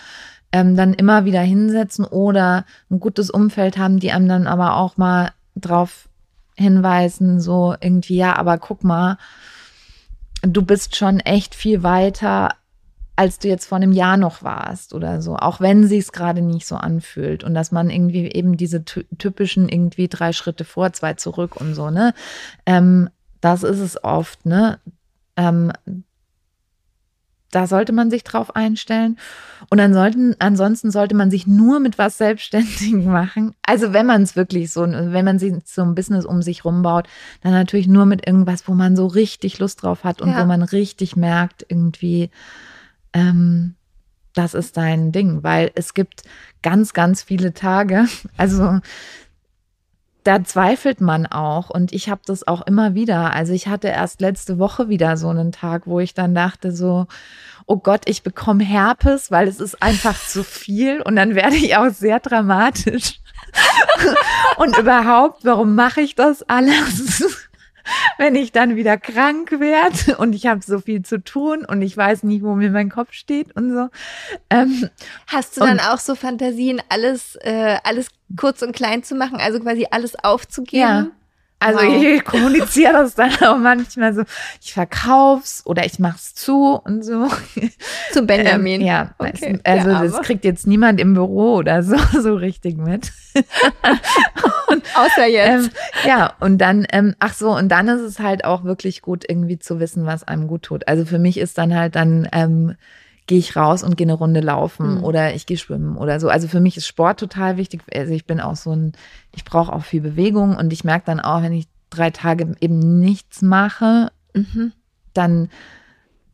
[0.53, 4.95] ähm, dann immer wieder hinsetzen oder ein gutes Umfeld haben, die einem dann aber auch
[4.95, 6.07] mal drauf
[6.55, 9.17] hinweisen, so irgendwie, ja, aber guck mal,
[10.43, 12.55] du bist schon echt viel weiter,
[13.15, 16.41] als du jetzt vor einem Jahr noch warst oder so, auch wenn sie es gerade
[16.41, 21.13] nicht so anfühlt und dass man irgendwie eben diese typischen irgendwie drei Schritte vor, zwei
[21.13, 22.13] zurück und so, ne?
[22.65, 24.79] Ähm, das ist es oft, ne?
[25.37, 25.71] Ähm,
[27.53, 29.17] da sollte man sich drauf einstellen.
[29.69, 33.53] Und ansonsten, ansonsten sollte man sich nur mit was selbstständig machen.
[33.63, 37.07] Also wenn man es wirklich so, wenn man sich so ein Business um sich rumbaut,
[37.41, 40.41] dann natürlich nur mit irgendwas, wo man so richtig Lust drauf hat und ja.
[40.41, 42.29] wo man richtig merkt, irgendwie,
[43.13, 43.75] ähm,
[44.33, 45.43] das ist dein Ding.
[45.43, 46.23] Weil es gibt
[46.63, 48.07] ganz, ganz viele Tage.
[48.37, 48.79] Also
[50.23, 53.33] da zweifelt man auch und ich habe das auch immer wieder.
[53.33, 57.07] Also ich hatte erst letzte Woche wieder so einen Tag, wo ich dann dachte so,
[57.65, 61.75] oh Gott, ich bekomme Herpes, weil es ist einfach zu viel und dann werde ich
[61.75, 63.19] auch sehr dramatisch.
[64.57, 67.49] und überhaupt, warum mache ich das alles?
[68.17, 71.95] wenn ich dann wieder krank werde und ich habe so viel zu tun und ich
[71.95, 73.89] weiß nicht, wo mir mein Kopf steht und so.
[74.49, 74.89] Ähm,
[75.27, 78.07] Hast du dann auch so Fantasien, alles, äh, alles
[78.37, 80.81] kurz und klein zu machen, also quasi alles aufzugeben?
[80.81, 81.07] Ja.
[81.63, 82.03] Also wow.
[82.03, 84.23] ich kommuniziere das dann auch manchmal so,
[84.61, 87.27] ich verkauf's oder ich mach's zu und so.
[88.11, 88.81] Zu Benjamin.
[88.81, 89.59] Ähm, ja, okay.
[89.63, 93.11] also das kriegt jetzt niemand im Büro oder so so richtig mit.
[94.67, 95.65] und, Außer jetzt.
[95.65, 95.71] Ähm,
[96.05, 99.59] ja, und dann, ähm, ach so, und dann ist es halt auch wirklich gut, irgendwie
[99.59, 100.87] zu wissen, was einem gut tut.
[100.87, 102.75] Also für mich ist dann halt dann ähm,
[103.27, 105.03] gehe ich raus und gehe eine Runde laufen mhm.
[105.03, 106.29] oder ich gehe schwimmen oder so.
[106.29, 107.81] Also für mich ist Sport total wichtig.
[107.93, 108.93] Also ich bin auch so ein,
[109.33, 112.99] ich brauche auch viel Bewegung und ich merke dann auch, wenn ich drei Tage eben
[112.99, 114.73] nichts mache, mhm.
[115.13, 115.49] dann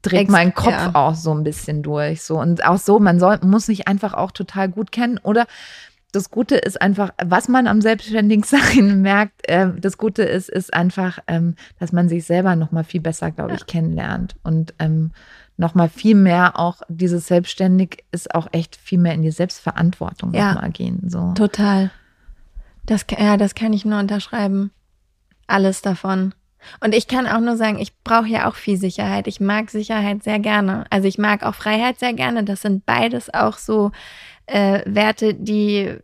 [0.01, 0.91] dreht Ex mein Kopf ja.
[0.95, 2.23] auch so ein bisschen durch.
[2.23, 5.45] So und auch so, man soll, muss sich einfach auch total gut kennen oder
[6.11, 11.19] das Gute ist einfach, was man am Selbstständigsein merkt, äh, das Gute ist, ist einfach,
[11.27, 15.11] ähm, dass man sich selber noch mal viel besser, glaube ich, kennenlernt und ähm,
[15.59, 20.33] noch mal viel mehr auch dieses Selbstständig ist auch echt viel mehr in die Selbstverantwortung
[20.33, 21.01] ja, noch mal gehen.
[21.09, 21.33] So.
[21.33, 21.91] Total.
[22.85, 24.71] Das, ja, das kann ich nur unterschreiben.
[25.47, 26.33] Alles davon.
[26.79, 29.27] Und ich kann auch nur sagen, ich brauche ja auch viel Sicherheit.
[29.27, 30.85] Ich mag Sicherheit sehr gerne.
[30.89, 32.45] Also ich mag auch Freiheit sehr gerne.
[32.45, 33.91] Das sind beides auch so
[34.49, 35.95] äh, Werte, die,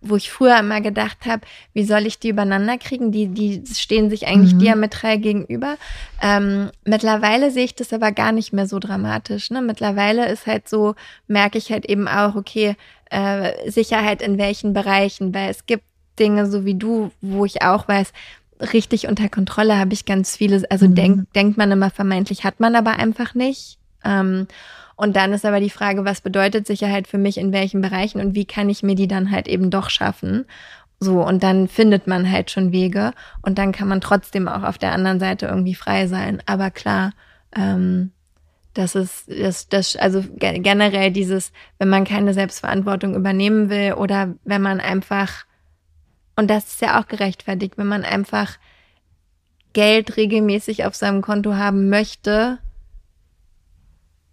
[0.00, 3.12] wo ich früher immer gedacht habe, wie soll ich die übereinander kriegen?
[3.12, 4.60] Die, die stehen sich eigentlich mhm.
[4.60, 5.76] diametral gegenüber.
[6.20, 9.50] Ähm, mittlerweile sehe ich das aber gar nicht mehr so dramatisch.
[9.50, 9.62] Ne?
[9.62, 10.94] Mittlerweile ist halt so,
[11.28, 12.76] merke ich halt eben auch, okay,
[13.10, 15.84] äh, Sicherheit in welchen Bereichen, weil es gibt
[16.18, 18.12] Dinge, so wie du, wo ich auch weiß,
[18.72, 20.64] richtig unter Kontrolle habe ich ganz vieles.
[20.64, 20.94] Also mhm.
[20.94, 23.78] denk, denkt man immer vermeintlich, hat man aber einfach nicht.
[24.04, 24.46] Ähm,
[25.02, 28.36] und dann ist aber die Frage, was bedeutet Sicherheit für mich in welchen Bereichen und
[28.36, 30.44] wie kann ich mir die dann halt eben doch schaffen?
[31.00, 34.78] So, und dann findet man halt schon Wege und dann kann man trotzdem auch auf
[34.78, 36.40] der anderen Seite irgendwie frei sein.
[36.46, 37.14] Aber klar,
[37.56, 38.12] ähm,
[38.74, 44.62] das ist, das, das, also generell dieses, wenn man keine Selbstverantwortung übernehmen will oder wenn
[44.62, 45.46] man einfach,
[46.36, 48.56] und das ist ja auch gerechtfertigt, wenn man einfach
[49.72, 52.60] Geld regelmäßig auf seinem Konto haben möchte,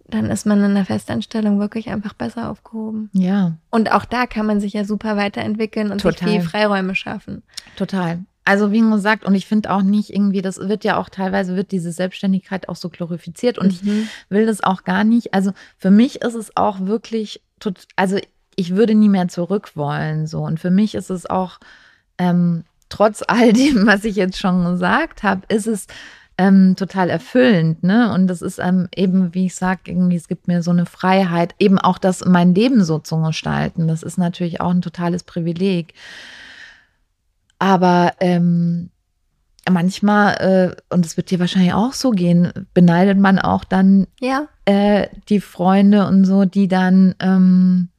[0.09, 3.09] dann ist man in der Festanstellung wirklich einfach besser aufgehoben.
[3.13, 3.53] Ja.
[3.69, 6.27] Und auch da kann man sich ja super weiterentwickeln und Total.
[6.29, 7.43] sich viel Freiräume schaffen.
[7.75, 8.19] Total.
[8.45, 11.71] Also wie gesagt, und ich finde auch nicht irgendwie, das wird ja auch teilweise, wird
[11.71, 14.01] diese Selbstständigkeit auch so glorifiziert und Mhm.
[14.03, 15.33] ich will das auch gar nicht.
[15.33, 17.41] Also für mich ist es auch wirklich,
[17.95, 18.17] also
[18.55, 20.25] ich würde nie mehr zurück wollen.
[20.25, 20.39] So.
[20.41, 21.59] Und für mich ist es auch,
[22.17, 25.85] ähm, trotz all dem, was ich jetzt schon gesagt habe, ist es
[26.39, 28.13] ähm, total erfüllend, ne?
[28.13, 31.53] Und das ist ähm, eben, wie ich sage, irgendwie, es gibt mir so eine Freiheit,
[31.59, 33.89] eben auch das mein Leben so zu gestalten.
[33.89, 35.93] Das ist natürlich auch ein totales Privileg.
[37.59, 38.89] Aber ähm,
[39.69, 44.47] manchmal, äh, und es wird dir wahrscheinlich auch so gehen, beneidet man auch dann Ja,
[44.63, 47.89] äh, die Freunde und so, die dann ähm,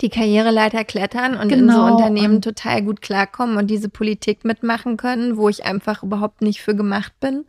[0.00, 4.44] die Karriereleiter klettern und in so Genau, Unternehmen und- total gut klarkommen und diese Politik
[4.44, 7.44] mitmachen können, wo ich einfach überhaupt nicht für gemacht bin.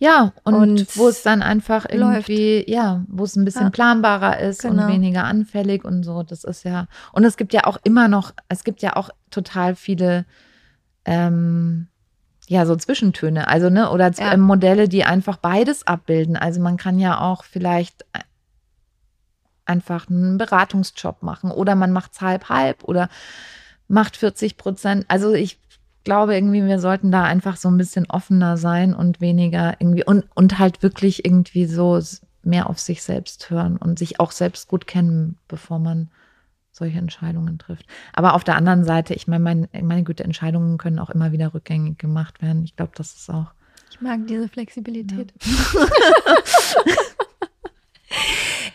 [0.00, 2.28] ja, und, Und wo es dann einfach läuft.
[2.28, 3.70] irgendwie, ja, wo es ein bisschen Ja.
[3.70, 4.82] planbarer ist Genau.
[4.82, 6.22] und weniger anfällig und so.
[6.22, 9.74] Das ist ja, und es gibt ja auch immer noch, es gibt ja auch total
[9.76, 10.26] viele
[11.06, 11.86] ähm,
[12.48, 14.36] ja, so Zwischentöne, also, ne, oder Ja.
[14.36, 16.36] Modelle, die einfach beides abbilden.
[16.36, 18.04] Also man kann ja auch vielleicht
[19.66, 23.08] einfach einen Beratungsjob machen oder man macht es halb halb oder
[23.88, 25.04] macht 40 Prozent.
[25.08, 25.58] Also ich
[26.04, 30.24] glaube irgendwie, wir sollten da einfach so ein bisschen offener sein und weniger irgendwie und,
[30.34, 32.00] und halt wirklich irgendwie so
[32.42, 36.10] mehr auf sich selbst hören und sich auch selbst gut kennen, bevor man
[36.72, 37.86] solche Entscheidungen trifft.
[38.12, 41.54] Aber auf der anderen Seite, ich meine, mein, meine Güte, Entscheidungen können auch immer wieder
[41.54, 42.64] rückgängig gemacht werden.
[42.64, 43.52] Ich glaube, das ist auch.
[43.90, 45.32] Ich mag diese Flexibilität.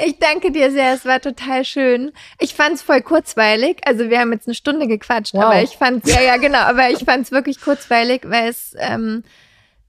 [0.03, 2.11] Ich danke dir sehr, es war total schön.
[2.39, 3.81] Ich fand es voll kurzweilig.
[3.85, 5.43] Also wir haben jetzt eine Stunde gequatscht, Wow.
[5.45, 9.23] aber ich fand ja, ja, genau, aber ich fand es wirklich kurzweilig, weil es, ähm,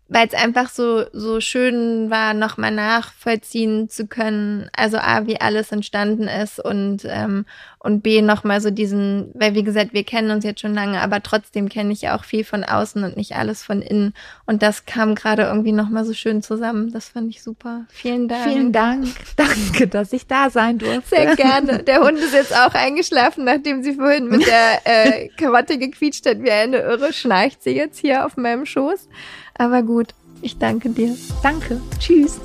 [0.08, 4.68] weil es einfach so, so schön war, nochmal nachvollziehen zu können.
[4.76, 7.46] Also A, wie alles entstanden ist und, ähm,
[7.82, 11.22] und B, nochmal so diesen, weil wie gesagt, wir kennen uns jetzt schon lange, aber
[11.22, 14.12] trotzdem kenne ich ja auch viel von außen und nicht alles von innen.
[14.44, 16.92] Und das kam gerade irgendwie nochmal so schön zusammen.
[16.92, 17.86] Das fand ich super.
[17.88, 18.42] Vielen Dank.
[18.44, 19.06] Vielen Dank.
[19.36, 21.08] Danke, dass ich da sein durfte.
[21.08, 21.82] Sehr gerne.
[21.82, 26.42] Der Hund ist jetzt auch eingeschlafen, nachdem sie vorhin mit der äh, Karotte gequietscht hat
[26.42, 29.08] wie eine Irre, schnarcht sie jetzt hier auf meinem Schoß.
[29.54, 30.08] Aber gut,
[30.42, 31.16] ich danke dir.
[31.42, 31.80] Danke.
[31.98, 32.38] Tschüss.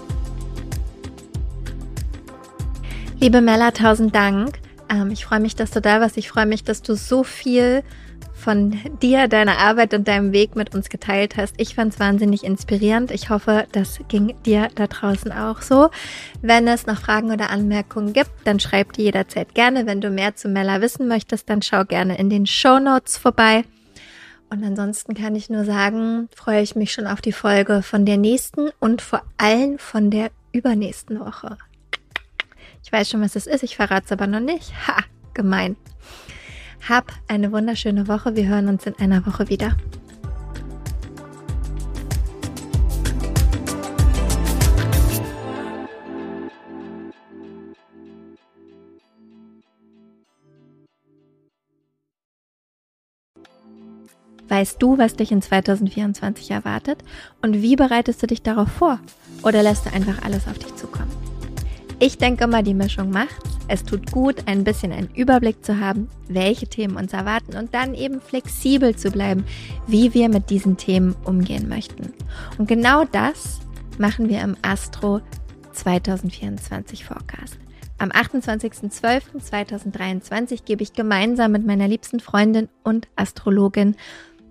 [3.20, 4.65] Liebe Mella, tausend Dank.
[4.90, 6.18] Ähm, ich freue mich, dass du da warst.
[6.18, 7.84] Ich freue mich, dass du so viel
[8.34, 11.56] von dir, deiner Arbeit und deinem Weg mit uns geteilt hast.
[11.58, 13.12] Ich fand es wahnsinnig inspirierend.
[13.12, 15.90] Ich hoffe, das ging dir da draußen auch so.
[16.42, 19.86] Wenn es noch Fragen oder Anmerkungen gibt, dann schreib die jederzeit gerne.
[19.86, 23.64] Wenn du mehr zu Mella wissen möchtest, dann schau gerne in den Show Notes vorbei.
[24.50, 28.18] Und ansonsten kann ich nur sagen, freue ich mich schon auf die Folge von der
[28.18, 31.58] nächsten und vor allem von der übernächsten Woche.
[32.96, 34.72] Weiß schon, was es ist, ich verrate es aber noch nicht.
[34.88, 35.76] Ha, gemein.
[36.88, 38.38] Hab eine wunderschöne Woche.
[38.38, 39.76] Wir hören uns in einer Woche wieder.
[54.48, 57.04] Weißt du, was dich in 2024 erwartet?
[57.42, 59.02] Und wie bereitest du dich darauf vor?
[59.44, 61.15] Oder lässt du einfach alles auf dich zukommen?
[62.00, 63.58] Ich denke mal, die Mischung macht's.
[63.70, 67.96] Es tut gut, ein bisschen einen Überblick zu haben, welche Themen uns erwarten und dann
[67.96, 69.46] eben flexibel zu bleiben,
[69.88, 72.12] wie wir mit diesen Themen umgehen möchten.
[72.58, 73.62] Und genau das
[73.98, 75.22] machen wir im Astro
[75.72, 77.58] 2024 Forecast.
[77.98, 83.96] Am 28.12.2023 gebe ich gemeinsam mit meiner liebsten Freundin und Astrologin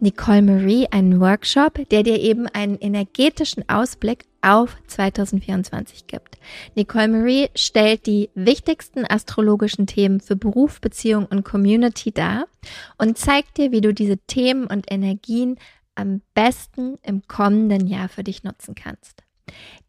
[0.00, 6.38] Nicole Marie einen Workshop, der dir eben einen energetischen Ausblick auf 2024 gibt.
[6.74, 12.46] Nicole Marie stellt die wichtigsten astrologischen Themen für Beruf, Beziehung und Community dar
[12.98, 15.58] und zeigt dir, wie du diese Themen und Energien
[15.94, 19.22] am besten im kommenden Jahr für dich nutzen kannst.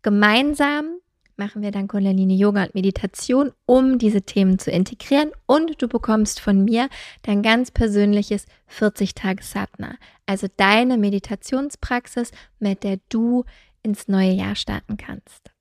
[0.01, 0.99] Gemeinsam
[1.37, 6.39] machen wir dann Kundalini Yoga und Meditation, um diese Themen zu integrieren und du bekommst
[6.39, 6.89] von mir
[7.23, 9.95] dein ganz persönliches 40 Tage Satna,
[10.25, 13.43] also deine Meditationspraxis, mit der du
[13.85, 15.51] ins neue Jahr starten kannst.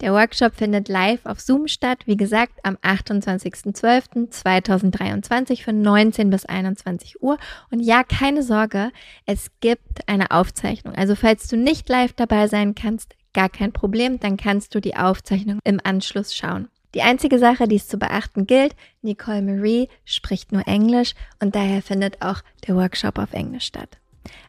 [0.00, 7.22] Der Workshop findet live auf Zoom statt, wie gesagt, am 28.12.2023 von 19 bis 21
[7.22, 7.36] Uhr.
[7.70, 8.90] Und ja, keine Sorge,
[9.26, 10.94] es gibt eine Aufzeichnung.
[10.94, 14.96] Also falls du nicht live dabei sein kannst, gar kein Problem, dann kannst du die
[14.96, 16.68] Aufzeichnung im Anschluss schauen.
[16.94, 21.12] Die einzige Sache, die es zu beachten gilt, Nicole Marie spricht nur Englisch
[21.42, 23.98] und daher findet auch der Workshop auf Englisch statt.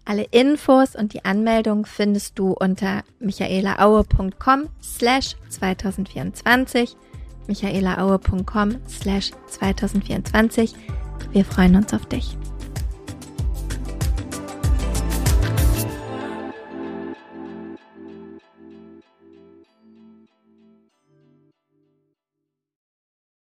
[0.06, 6.96] Alle Infos und die Anmeldung findest du unter michaelaaue.com slash 2024
[7.48, 10.74] michaelaaue.com slash 2024.
[11.32, 12.38] Wir freuen uns auf dich.